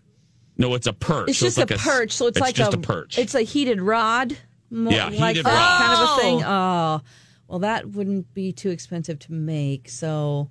[0.58, 1.30] No, it's a perch.
[1.30, 3.18] It's So just like a s- perch, so it's, like just a, perch.
[3.20, 4.36] It's a heated rod.
[4.70, 5.86] mo- Yeah, like heated that rod.
[5.86, 6.44] kind of a thing.
[6.44, 6.48] Oh.
[6.50, 7.02] Oh,
[7.48, 9.88] well, that wouldn't be too expensive to make.
[9.90, 10.50] So,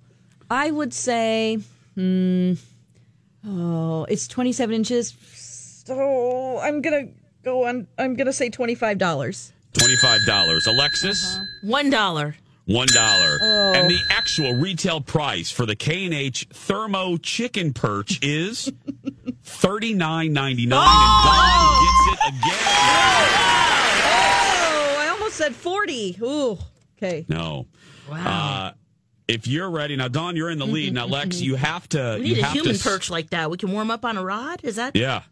[0.48, 1.58] I would say,
[1.94, 2.54] hmm,
[3.46, 5.14] oh, it's twenty-seven inches.
[5.84, 7.08] So I'm gonna
[7.44, 7.86] go on.
[7.98, 9.52] I'm gonna say twenty-five dollars.
[9.74, 10.66] Twenty-five dollars.
[10.66, 11.38] Alexis.
[11.62, 12.34] One dollar.
[12.66, 13.38] One dollar.
[13.40, 13.72] Oh.
[13.76, 18.72] And the actual retail price for the K and H Thermo Chicken Perch is
[19.44, 20.90] thirty nine ninety nine, Oh!
[20.90, 22.56] and Dawn gets it again.
[24.08, 26.18] Oh, I almost said forty.
[26.20, 26.58] Ooh,
[26.98, 27.24] okay.
[27.28, 27.66] No.
[28.10, 28.16] Wow.
[28.26, 28.72] Uh,
[29.28, 30.92] if you're ready now, Dawn, you're in the lead.
[30.94, 32.16] Now, Lex, you have to.
[32.20, 33.50] We you need a human to, perch like that.
[33.50, 34.60] We can warm up on a rod.
[34.64, 34.94] Is that?
[34.96, 35.22] Yeah.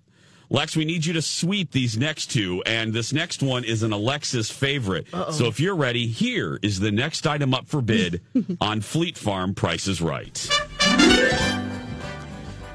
[0.55, 3.93] Lex, we need you to sweep these next two, and this next one is an
[3.93, 5.09] Alexis favorite.
[5.33, 8.23] So if you're ready, here is the next item up for bid
[8.61, 10.49] on Fleet Farm Price is Right.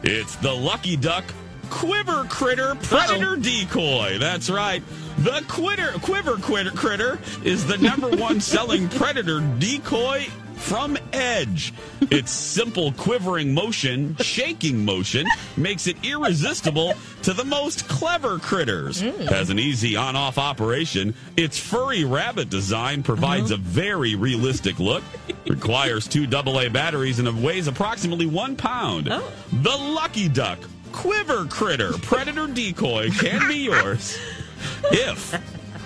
[0.04, 1.24] It's the Lucky Duck
[1.70, 4.18] Quiver Critter Predator Decoy.
[4.20, 4.84] That's right.
[5.20, 10.28] The Quitter Quiver Critter Critter is the number one selling predator decoy
[10.60, 11.74] from Edge.
[12.12, 15.26] Its simple quivering motion, shaking motion,
[15.58, 16.94] makes it irresistible
[17.24, 19.02] to the most clever critters.
[19.02, 19.30] Mm.
[19.30, 21.16] Has an easy on off operation.
[21.38, 23.62] Its furry rabbit design provides uh-huh.
[23.62, 25.04] a very realistic look,
[25.48, 29.08] requires two AA batteries, and weighs approximately one pound.
[29.10, 29.32] Oh.
[29.52, 30.60] The Lucky Duck
[30.92, 34.18] Quiver Critter Predator Decoy can be yours
[34.92, 35.32] if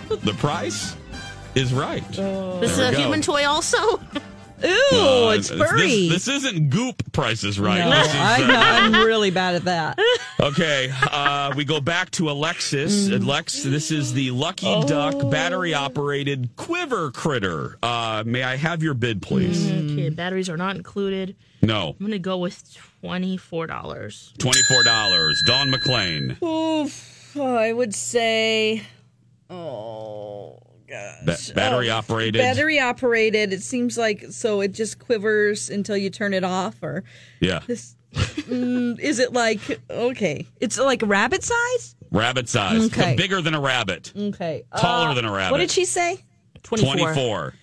[0.10, 0.96] the price
[1.56, 2.04] is right.
[2.18, 2.60] Oh.
[2.60, 2.98] This is a go.
[2.98, 4.00] human toy, also.
[4.66, 6.08] Ooh, Uh, it's this- furry.
[6.10, 7.80] This, isn't goop prices right.
[7.80, 10.00] No, This is, I'm, uh, I'm really bad at that.
[10.40, 13.10] okay, uh, we go back to Alexis.
[13.10, 13.26] Mm.
[13.26, 14.84] Lex, this is the Lucky Oh.
[14.88, 17.78] Duck battery operated quiver critter.
[17.84, 19.70] Uh, may I have your bid, please?
[19.70, 21.36] Okay, batteries are not included.
[21.62, 21.90] No.
[21.90, 22.62] I'm going to go with
[23.04, 23.68] $24.
[24.38, 25.46] $24.
[25.46, 26.42] Dawn McClain.
[26.44, 28.84] Oof, I would say,
[29.50, 30.73] oh gosh,
[31.26, 32.40] Ba- battery Oh, operated.
[32.42, 33.54] Battery operated.
[33.54, 37.04] It seems like so it just quivers until you turn it off, or
[37.40, 37.60] Yeah.
[37.68, 37.96] this.
[38.14, 40.48] mm, is it like okay?
[40.60, 41.96] It's like rabbit size.
[42.12, 42.86] Rabbit size.
[42.86, 43.16] Okay.
[43.16, 44.14] Bigger than a rabbit.
[44.16, 45.52] Okay, Taller Uh, than a rabbit.
[45.54, 46.24] What did she say?
[46.64, 47.54] 24.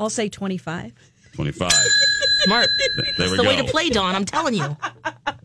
[0.00, 0.92] I'll say twenty-five.
[1.34, 1.70] 25.
[2.44, 2.68] Smart.
[2.96, 3.48] There That's we the go.
[3.48, 4.14] way to play, Dawn.
[4.16, 4.76] I'm telling you.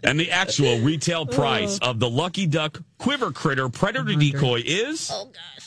[0.03, 1.33] And the actual retail Oh.
[1.33, 5.66] price of the Lucky Duck Quiver Critter Predator Decoy is Oh gosh.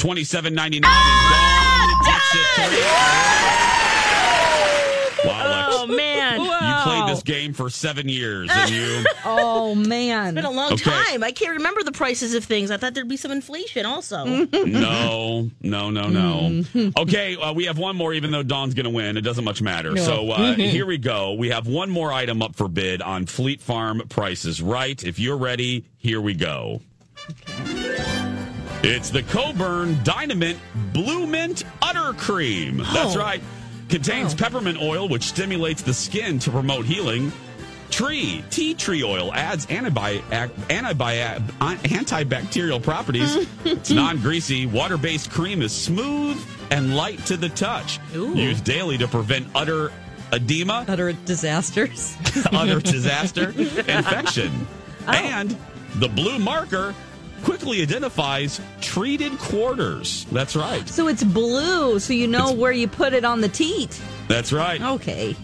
[0.00, 0.90] Twenty seven ninety nine.
[0.92, 2.86] And Dawn gets.
[5.22, 5.68] Wow, Lex.
[5.76, 6.40] Oh man.
[6.70, 9.04] You played this game for seven years, and you.
[9.24, 10.90] Oh man, It's been a long Okay.
[10.90, 11.22] time.
[11.22, 12.70] I can't remember the prices of things.
[12.70, 14.24] I thought there'd be some inflation also.
[14.24, 16.64] No, no, no, no.
[16.96, 19.18] Okay, uh, we have one more, even though Dawn's going to win.
[19.18, 19.94] It doesn't much matter.
[19.98, 21.34] So uh, here we go.
[21.34, 25.02] We have one more item up for bid on Fleet Farm Prices Right.
[25.04, 26.80] If you're ready, here we go.
[28.82, 30.58] It's the Coburn Dynamint
[30.94, 32.78] Blue Mint Udder Cream.
[32.78, 33.18] That's oh.
[33.18, 33.42] right.
[33.90, 34.38] Contains oh.
[34.38, 37.30] peppermint oil, which stimulates the skin to promote healing.
[37.90, 43.46] Tree, tea tree oil adds antibi- antibi- antibacterial properties.
[43.66, 44.64] it's non greasy.
[44.64, 47.98] Water based cream is smooth and light to the touch.
[48.14, 49.92] Used daily to prevent utter
[50.32, 52.16] edema, utter disasters,
[52.52, 54.66] utter disaster, infection.
[55.06, 55.12] Oh.
[55.12, 55.54] And
[55.96, 56.94] the blue marker
[57.42, 60.26] quickly identifies treated quarters.
[60.32, 60.88] That's right.
[60.88, 64.00] So it's blue, so you know where you put it on the teat.
[64.28, 64.80] That's right.
[64.80, 65.34] Okay.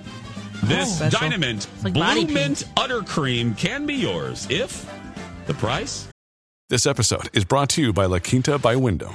[0.64, 1.20] This Oh, special.
[1.20, 4.90] Dynamint like Blue Mint Udder Cream can be yours if
[5.46, 6.08] the price.
[6.68, 9.14] This episode is brought to you by La Quinta by Wyndham.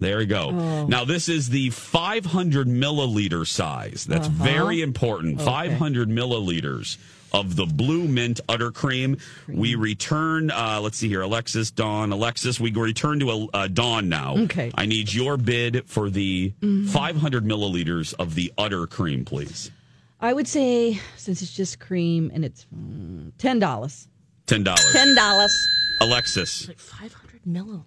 [0.00, 0.50] There you go.
[0.52, 0.86] Oh.
[0.86, 4.06] Now, this is the 500 milliliter size.
[4.08, 4.44] That's Uh-huh.
[4.44, 5.36] very important.
[5.36, 5.44] Okay.
[5.44, 6.96] 500 milliliters
[7.32, 9.18] of the Blue Mint Udder Cream.
[9.48, 14.36] We return, uh, let's see here, Alexis, Dawn, Alexis, we return to uh, Dawn now.
[14.44, 14.70] Okay.
[14.74, 16.88] I need your bid for the Mhm.
[16.88, 19.70] 500 milliliters of the Udder Cream, please.
[20.20, 24.08] I would say since it's just cream and it's mm, ten dollars.
[24.46, 24.74] $10.
[24.92, 25.54] Ten dollars.
[26.00, 26.66] Alexis.
[26.68, 27.84] Like 500 milliliters.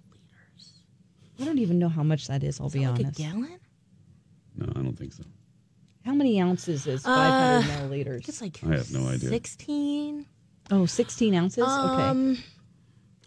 [1.42, 2.60] I don't even know how much that is.
[2.60, 3.18] I'll be like a honest.
[3.18, 3.58] gallon?
[4.56, 5.24] No, I don't think so.
[6.04, 8.28] How many ounces is Uh, 500 milliliters?
[8.28, 9.28] It's like I have no idea.
[9.28, 10.26] 16.
[10.70, 11.64] Oh, 16 ounces?
[11.64, 12.38] Um,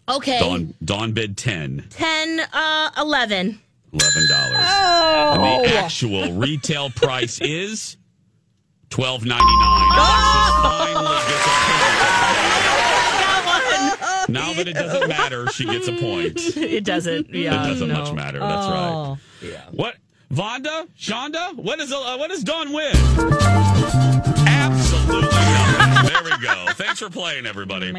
[0.08, 0.38] okay.
[0.40, 1.86] Dawn, Dawn bid 10.
[1.90, 3.60] 10, uh, 11.
[3.92, 4.58] Eleven dollars.
[4.60, 5.32] Oh.
[5.62, 7.96] And the actual retail price is
[8.90, 9.90] twelve ninety nine.
[9.96, 12.55] Alexis finally gets a point.
[14.28, 16.34] Now that it doesn't matter, she gets a point.
[16.56, 17.30] it doesn't.
[17.30, 17.64] Yeah.
[17.64, 18.02] it doesn't no.
[18.04, 18.38] much matter.
[18.40, 19.52] That's Oh, right.
[19.72, 19.96] What,
[20.32, 21.54] Vonda, Shonda?
[21.56, 22.92] What is uh, what does Dawn win?
[24.46, 26.12] Absolutely nothing.
[26.12, 26.66] There we go.
[26.72, 27.90] Thanks for playing, everybody.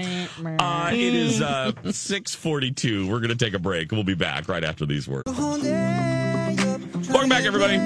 [0.60, 3.08] Uh, it is uh, six forty two.
[3.10, 3.92] We're going to take a break.
[3.92, 5.24] We'll be back right after these words.
[5.28, 7.78] Welcome back, everybody.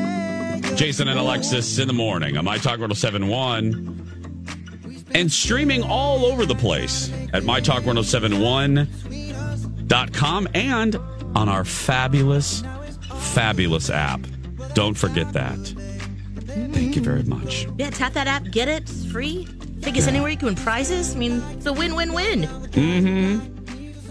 [0.76, 4.21] Jason and Alexis in the morning on My Talk 1071
[5.14, 7.44] and streaming all over the place at
[10.14, 10.96] com and
[11.36, 12.64] on our fabulous,
[13.16, 14.22] fabulous app.
[14.74, 15.58] Don't forget that.
[16.74, 17.68] Thank you very much.
[17.78, 19.48] Yeah, tap that app, get it, it's free.
[19.82, 21.16] Take us anywhere you can win prizes.
[21.16, 22.42] I mean, it's a win win win.
[22.42, 23.62] Mm-hmm.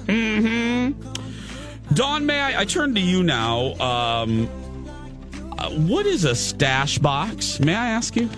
[0.06, 1.94] Mm-hmm.
[1.94, 3.74] Dawn, may I, I turn to you now.
[3.74, 4.48] Um,
[5.58, 7.60] uh, what is a stash box?
[7.60, 8.28] May I ask you?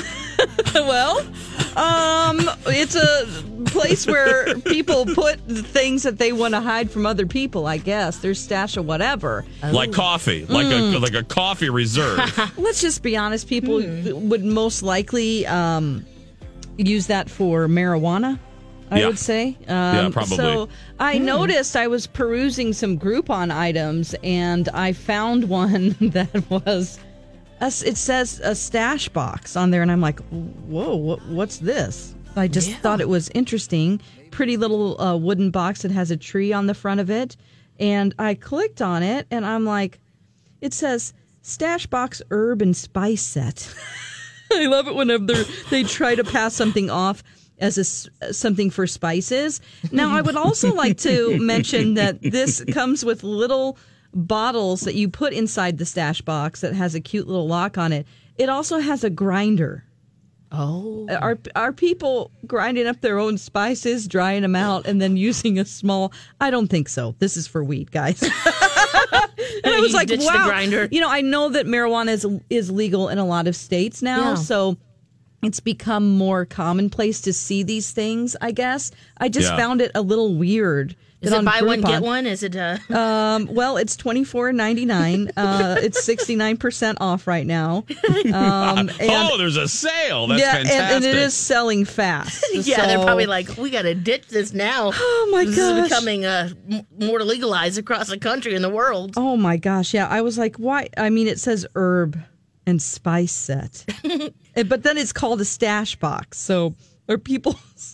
[0.74, 1.18] well,
[1.76, 3.26] um, it's a
[3.66, 7.66] place where people put things that they want to hide from other people.
[7.66, 9.44] I guess their stash of whatever.
[9.62, 12.18] Like coffee, like a like a coffee reserve.
[12.58, 13.48] Let's just be honest.
[13.48, 13.82] People
[14.14, 16.04] would most likely um,
[16.76, 18.38] use that for marijuana.
[18.90, 19.06] I Yeah.
[19.06, 19.56] would say.
[19.68, 20.36] Um, Yeah, probably.
[20.36, 20.68] So
[21.00, 26.98] I noticed I was perusing some Groupon items, and I found one that was.
[27.62, 32.48] It says a stash box on there, and I'm like, "Whoa, what, what's this?" I
[32.48, 34.00] just thought it was interesting.
[34.30, 37.36] Pretty little uh, wooden box that has a tree on the front of it,
[37.78, 40.00] and I clicked on it, and I'm like,
[40.60, 43.72] it says stash box herb and spice set.
[44.52, 45.24] I love it whenever
[45.70, 47.22] they're- try to pass something off
[47.58, 49.60] as a something for spices.
[49.92, 53.78] Now, I would also like to mention that this comes with little
[54.14, 57.92] bottles that you put inside the stash box that has a cute little lock on
[57.92, 58.06] it.
[58.36, 59.84] It also has a grinder.
[60.54, 61.06] Oh.
[61.08, 65.64] Are are people grinding up their own spices, drying them out, and then using a
[65.64, 66.12] small?
[66.40, 67.14] I don't think so.
[67.20, 68.22] This is for weed, guys.
[68.22, 70.46] and I was like, ditched the wow.
[70.48, 70.88] grinder.
[70.90, 74.30] You know, I know that marijuana is is legal in a lot of states now,
[74.30, 74.34] Yeah.
[74.34, 74.76] so
[75.42, 78.36] it's become more commonplace to see these things.
[78.40, 79.56] I guess I just Yeah.
[79.56, 80.94] found it a little weird.
[81.22, 82.26] Is that it on buy one, get one?
[82.26, 85.30] Is it uh um, well, it's twenty four ninety nine.
[85.36, 87.84] Uh, it's sixty nine percent off right now.
[88.08, 88.32] Um,
[88.88, 90.26] and- oh, there's a sale.
[90.26, 90.96] That's yeah, and, fantastic.
[90.96, 92.44] and it is selling fast.
[92.62, 94.92] Yeah, they're probably like, we got to ditch this now.
[95.14, 95.74] Oh my this gosh.
[95.74, 99.14] This is becoming uh, m- more legalized across the country and the world.
[99.16, 100.06] Oh my gosh, yeah.
[100.08, 100.88] I was like, why?
[100.96, 102.18] I mean, it says herb
[102.66, 103.84] and spice set,
[104.66, 106.38] but then it's called a stash box.
[106.38, 106.74] So
[107.08, 107.91] are people so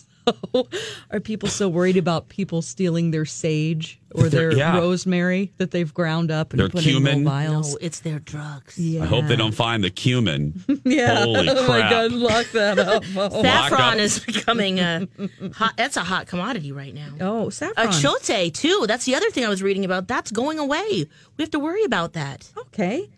[1.11, 4.77] are people so worried about people stealing their sage or Their- their yeah.
[4.77, 7.19] rosemary that they've ground up and Their put cumin.
[7.19, 7.71] in little vials?
[7.73, 8.77] No, it's their drugs.
[8.77, 9.03] Yeah.
[9.03, 10.63] I hope they don't find the cumin.
[10.83, 11.23] Yeah.
[11.25, 11.91] Holy Oh my crap.
[11.91, 13.03] God, lock that up.
[13.15, 13.19] Oh.
[13.21, 13.41] Lock up.
[13.69, 15.07] Saffron is becoming a
[15.53, 15.73] hot.
[15.77, 17.09] That's a hot commodity right now.
[17.21, 17.87] Oh, saffron.
[17.87, 18.85] Uh, chote too.
[18.87, 20.07] That's the other thing I was reading about.
[20.07, 21.05] That's going away.
[21.37, 22.51] We have to worry about that.
[22.57, 23.09] Okay.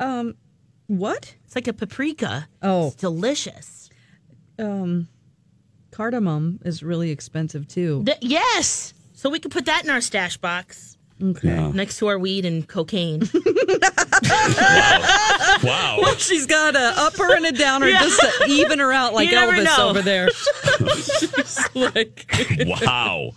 [0.00, 0.34] Um,
[0.86, 1.34] what?
[1.44, 2.48] It's like a paprika.
[2.62, 3.90] Oh, It's delicious.
[4.58, 5.08] um,
[6.00, 8.02] cardamom is really expensive too.
[8.06, 8.94] Th- yes.
[9.12, 11.70] So we could put that in our stash box Okay.
[11.72, 13.20] next to our weed and cocaine.
[15.62, 15.98] Wow.
[16.00, 18.00] Well, she's got a upper and a downer Yeah.
[18.00, 19.88] just to even her out like Elvis know.
[19.90, 20.28] over there.
[20.94, 22.26] She's like,
[22.66, 23.32] wow.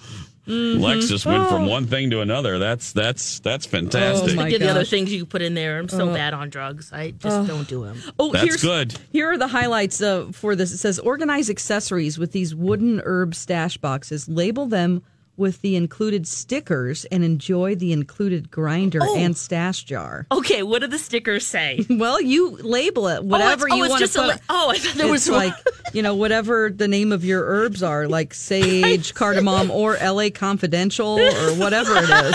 [0.48, 0.80] Mhm.
[0.80, 1.68] Lexus went from Oh.
[1.70, 2.60] one thing to another.
[2.60, 4.36] That's that's that's fantastic.
[4.36, 5.80] my Think the other things you put in there.
[5.80, 6.92] I'm so Uh, bad on drugs.
[6.92, 7.98] I just uh, don't do them.
[8.20, 8.94] Oh, That's here's, good.
[9.14, 10.74] Here are the highlights uh, for this.
[10.74, 14.28] It says organize accessories with these wooden herb stash boxes.
[14.28, 15.02] Label them
[15.36, 19.18] with the included stickers and enjoy the included grinder Oh.
[19.18, 20.28] and stash jar.
[20.32, 21.84] Okay, what do the stickers say?
[22.04, 24.28] Well, you label it oh, whatever oh, you it's want to just a put.
[24.36, 25.54] li- oh, I thought there it's was like
[25.94, 30.32] you know whatever the name of your herbs are, like sage, cardamom, or L.A.
[30.32, 32.34] Confidential, or whatever it is.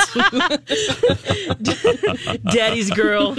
[2.53, 3.35] Daddy's girl.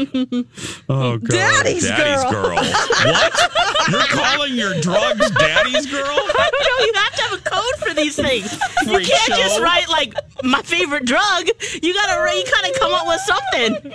[0.90, 1.30] Oh, God.
[1.30, 2.32] Daddy's girl.
[2.32, 2.56] girl.
[2.56, 3.52] what?
[3.90, 6.04] You're calling your drugs daddy's girl?
[6.06, 6.86] I don't know.
[6.86, 8.52] You have to have a code for these things.
[8.86, 9.36] you can't show.
[9.36, 11.48] just write like my favorite drug.
[11.82, 13.94] You gotta you gotta come up with something.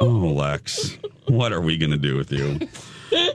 [0.00, 2.58] Oh, Lex, what are we to do with you?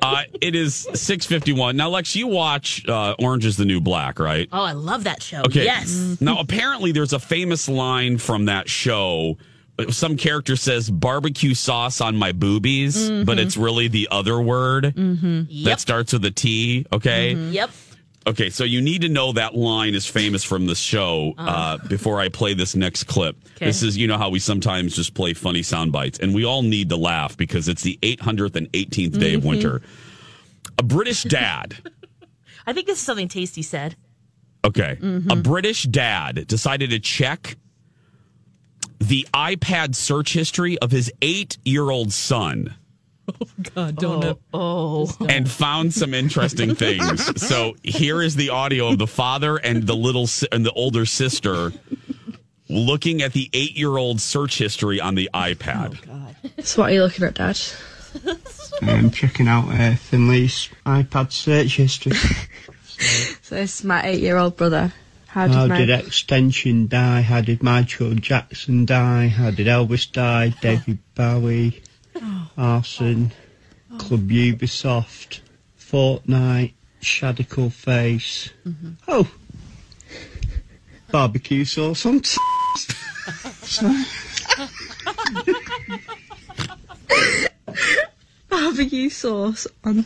[0.02, 1.78] Uh, it is 651.
[1.78, 4.50] Now, Lex, you watch uh, Orange is the New Black, right?
[4.52, 5.42] Oh, I love that show.
[5.42, 5.64] Okay.
[5.64, 6.18] Yes.
[6.20, 9.38] Now, apparently, there's a famous line from that show.
[9.90, 13.40] Some character says barbecue sauce on my boobies, but Mhm.
[13.40, 15.64] it's really the other word Mm-hmm.
[15.64, 16.86] that starts with a T.
[16.92, 17.34] Okay.
[17.36, 17.70] Yep.
[18.28, 22.20] Okay, so you need to know that line is famous from the show uh, before
[22.20, 23.38] I play this next clip.
[23.56, 23.66] Okay.
[23.66, 26.62] This is, you know, how we sometimes just play funny sound bites, and we all
[26.62, 29.46] need to laugh because it's the 800th and 18th day of Mhm.
[29.46, 29.82] winter.
[30.78, 31.78] A British dad,
[32.68, 33.96] I think this is something Taystee said.
[34.66, 34.98] okay,
[35.30, 37.56] a British dad decided to check
[39.00, 42.76] the iPad search history of his eight year old son.
[43.76, 44.38] God, don't know.
[44.54, 45.10] Oh.
[45.28, 47.26] and found some interesting things.
[47.50, 51.06] So here is the audio of the father and the little si- and the older
[51.06, 51.72] sister
[52.68, 55.98] looking at the eight-year-old search history on the iPad.
[56.64, 57.60] So what are you looking at, Dad?
[58.82, 62.14] I'm checking out uh, Finley's iPad search history.
[63.42, 64.94] So this is my eight-year-old brother.
[65.28, 67.22] How did, my- did XXXTentacion die?
[67.22, 69.28] How did Michael Jackson die?
[69.28, 70.50] How did Elvis die?
[70.62, 71.82] David Bowie,
[72.58, 73.32] Arson,
[73.98, 75.40] Club Ubisoft,
[75.80, 78.50] Fortnite, Shadical Face.
[78.66, 78.92] Mm-hmm.
[79.08, 79.30] Oh,
[81.12, 82.22] barbecue sauce on.
[82.22, 82.38] T-
[88.50, 90.06] barbecue sauce on.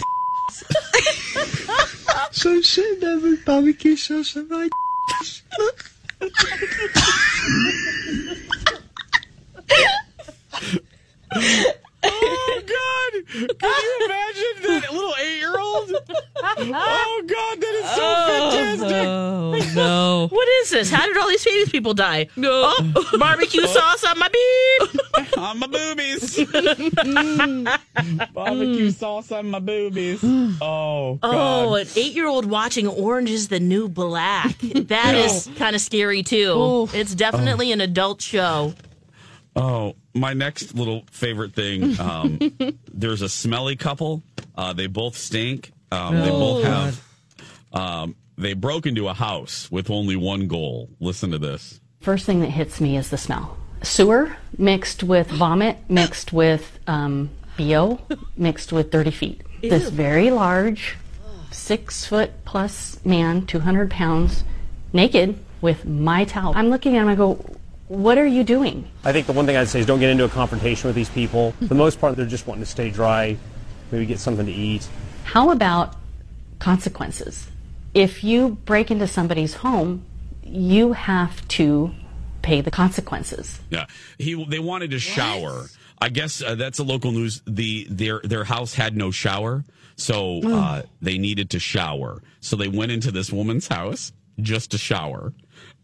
[2.32, 4.70] so I'm sitting there with barbecue sauce on my.
[5.60, 5.92] Look.
[12.04, 13.14] Oh God!
[13.60, 15.92] Can you imagine that little eight-year-old?
[16.46, 19.08] Oh God, that is so oh, fantastic!
[19.08, 20.28] Oh no!
[20.32, 20.90] What is this?
[20.90, 22.28] How did all these famous people die?
[22.36, 22.74] No.
[22.78, 23.68] Oh, barbecue oh.
[23.68, 25.00] sauce on my beef.
[25.38, 26.38] on my boobies.
[28.34, 30.24] Barbecue sauce on my boobies.
[30.24, 31.22] Oh, God.
[31.24, 34.58] Oh, an eight-year-old watching Orange is the New Black.
[34.60, 36.54] That is kind of scary too.
[36.56, 36.90] Oh.
[36.94, 38.74] It's definitely an adult show.
[39.56, 42.00] Oh, my next little favorite thing.
[42.00, 42.40] Um,
[42.94, 44.24] there's a smelly couple.
[44.56, 45.72] Uh, they both stink.
[45.92, 47.04] Um, they Oh, both have.
[47.74, 50.90] Um, they broke into a house with only one goal.
[51.00, 51.80] Listen to this.
[52.02, 53.58] First thing that hits me is the smell.
[53.82, 58.00] Sewer mixed with vomit, mixed with um, BO,
[58.38, 59.42] mixed with dirty feet.
[59.62, 60.96] This very large,
[61.52, 64.44] six foot plus man, 200 pounds,
[64.94, 66.54] naked with my towel.
[66.56, 67.44] I'm looking at him, I go,
[67.94, 68.90] What are you doing?
[69.04, 71.12] I think the one thing I'd say is don't get into a confrontation with these
[71.12, 71.52] people.
[71.60, 73.38] For the most part, they're just wanting to stay dry,
[73.92, 74.88] maybe get something to eat.
[75.26, 75.96] How about
[76.58, 77.52] consequences?
[77.94, 80.04] If you break into somebody's home,
[80.44, 81.94] you have to
[82.42, 83.60] pay the consequences.
[83.70, 83.86] Yeah,
[84.18, 84.44] he.
[84.44, 85.68] They wanted to shower.
[86.02, 87.44] I guess uh, that's a local news.
[87.46, 89.64] The their their house had no shower,
[89.98, 92.24] so uh, they needed to shower.
[92.40, 95.32] So they went into this woman's house just to shower.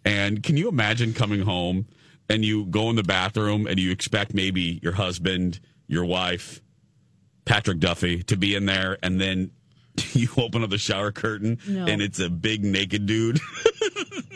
[0.03, 1.86] And can you imagine coming home
[2.30, 6.61] and you go in the bathroom and you expect maybe your husband, your wife,
[7.45, 9.51] Patrick Duffy to be in there, and then
[10.13, 11.86] you open up the shower curtain No.
[11.86, 13.39] and it's a big naked dude.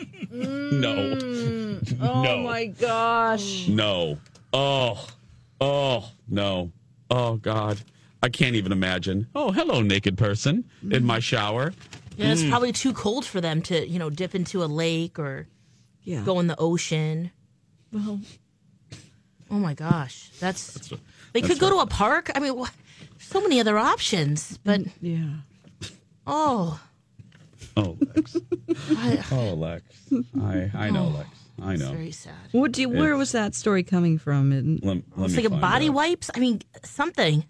[0.30, 1.18] no.
[2.00, 2.38] Oh no.
[2.42, 3.68] my gosh!
[3.68, 4.18] No.
[4.52, 5.06] Oh.
[5.60, 6.72] Oh, no.
[7.10, 7.80] Oh, God.
[8.22, 9.28] I can't even imagine.
[9.34, 11.72] Oh, hello, naked person in my shower.
[12.16, 12.50] Yeah, it's Mm.
[12.50, 15.46] probably too cold for them to, you know, dip into a lake or
[16.02, 16.22] Yeah.
[16.24, 17.30] go in the ocean.
[17.94, 18.20] Well,
[19.50, 20.88] Oh my gosh, that's,
[21.32, 22.30] they that's could go to a park.
[22.34, 22.68] I mean, wha-
[23.18, 25.28] so many other options, but yeah.
[26.26, 26.80] oh,
[27.76, 28.36] Oh, Lex.
[29.32, 29.84] oh, Lex.
[30.40, 31.28] I, I know, oh, Lex.
[31.62, 31.92] I know.
[31.92, 32.34] very sad.
[32.52, 34.52] What do you, where It's- was that story coming from?
[34.52, 35.94] It, Let, let It's me like a body out.
[35.94, 36.30] wipes.
[36.34, 37.44] I mean, something.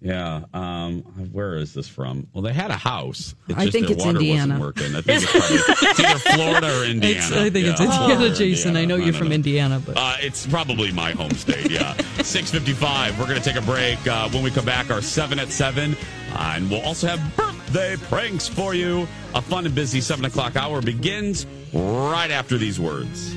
[0.00, 0.42] Yeah.
[0.54, 1.00] Um,
[1.32, 2.26] where is this from?
[2.32, 3.34] Well, they had a house.
[3.48, 4.58] It's I just think their it's water Indiana.
[4.58, 4.94] wasn't working.
[4.96, 5.56] I think it's, probably,
[5.88, 7.18] it's either Florida or Indiana.
[7.18, 8.02] It's, I think it's Yeah.
[8.02, 8.76] Indiana, Or Jason.
[8.76, 9.34] I know you're don't from know.
[9.36, 11.94] Indiana, but Uh, it's probably my home state, yeah.
[12.22, 13.18] 655.
[13.18, 14.06] We're going to take a break.
[14.06, 15.96] Uh, when we come back, our 7 at 7.
[16.32, 19.08] Uh, and we'll also have birthday pranks for you.
[19.34, 23.34] A fun and busy 7 o'clock hour begins right after these words.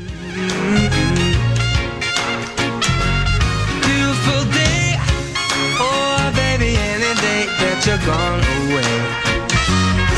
[6.60, 8.92] Baby, any day that you're gone away.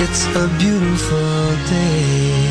[0.04, 2.51] It's a beautiful day.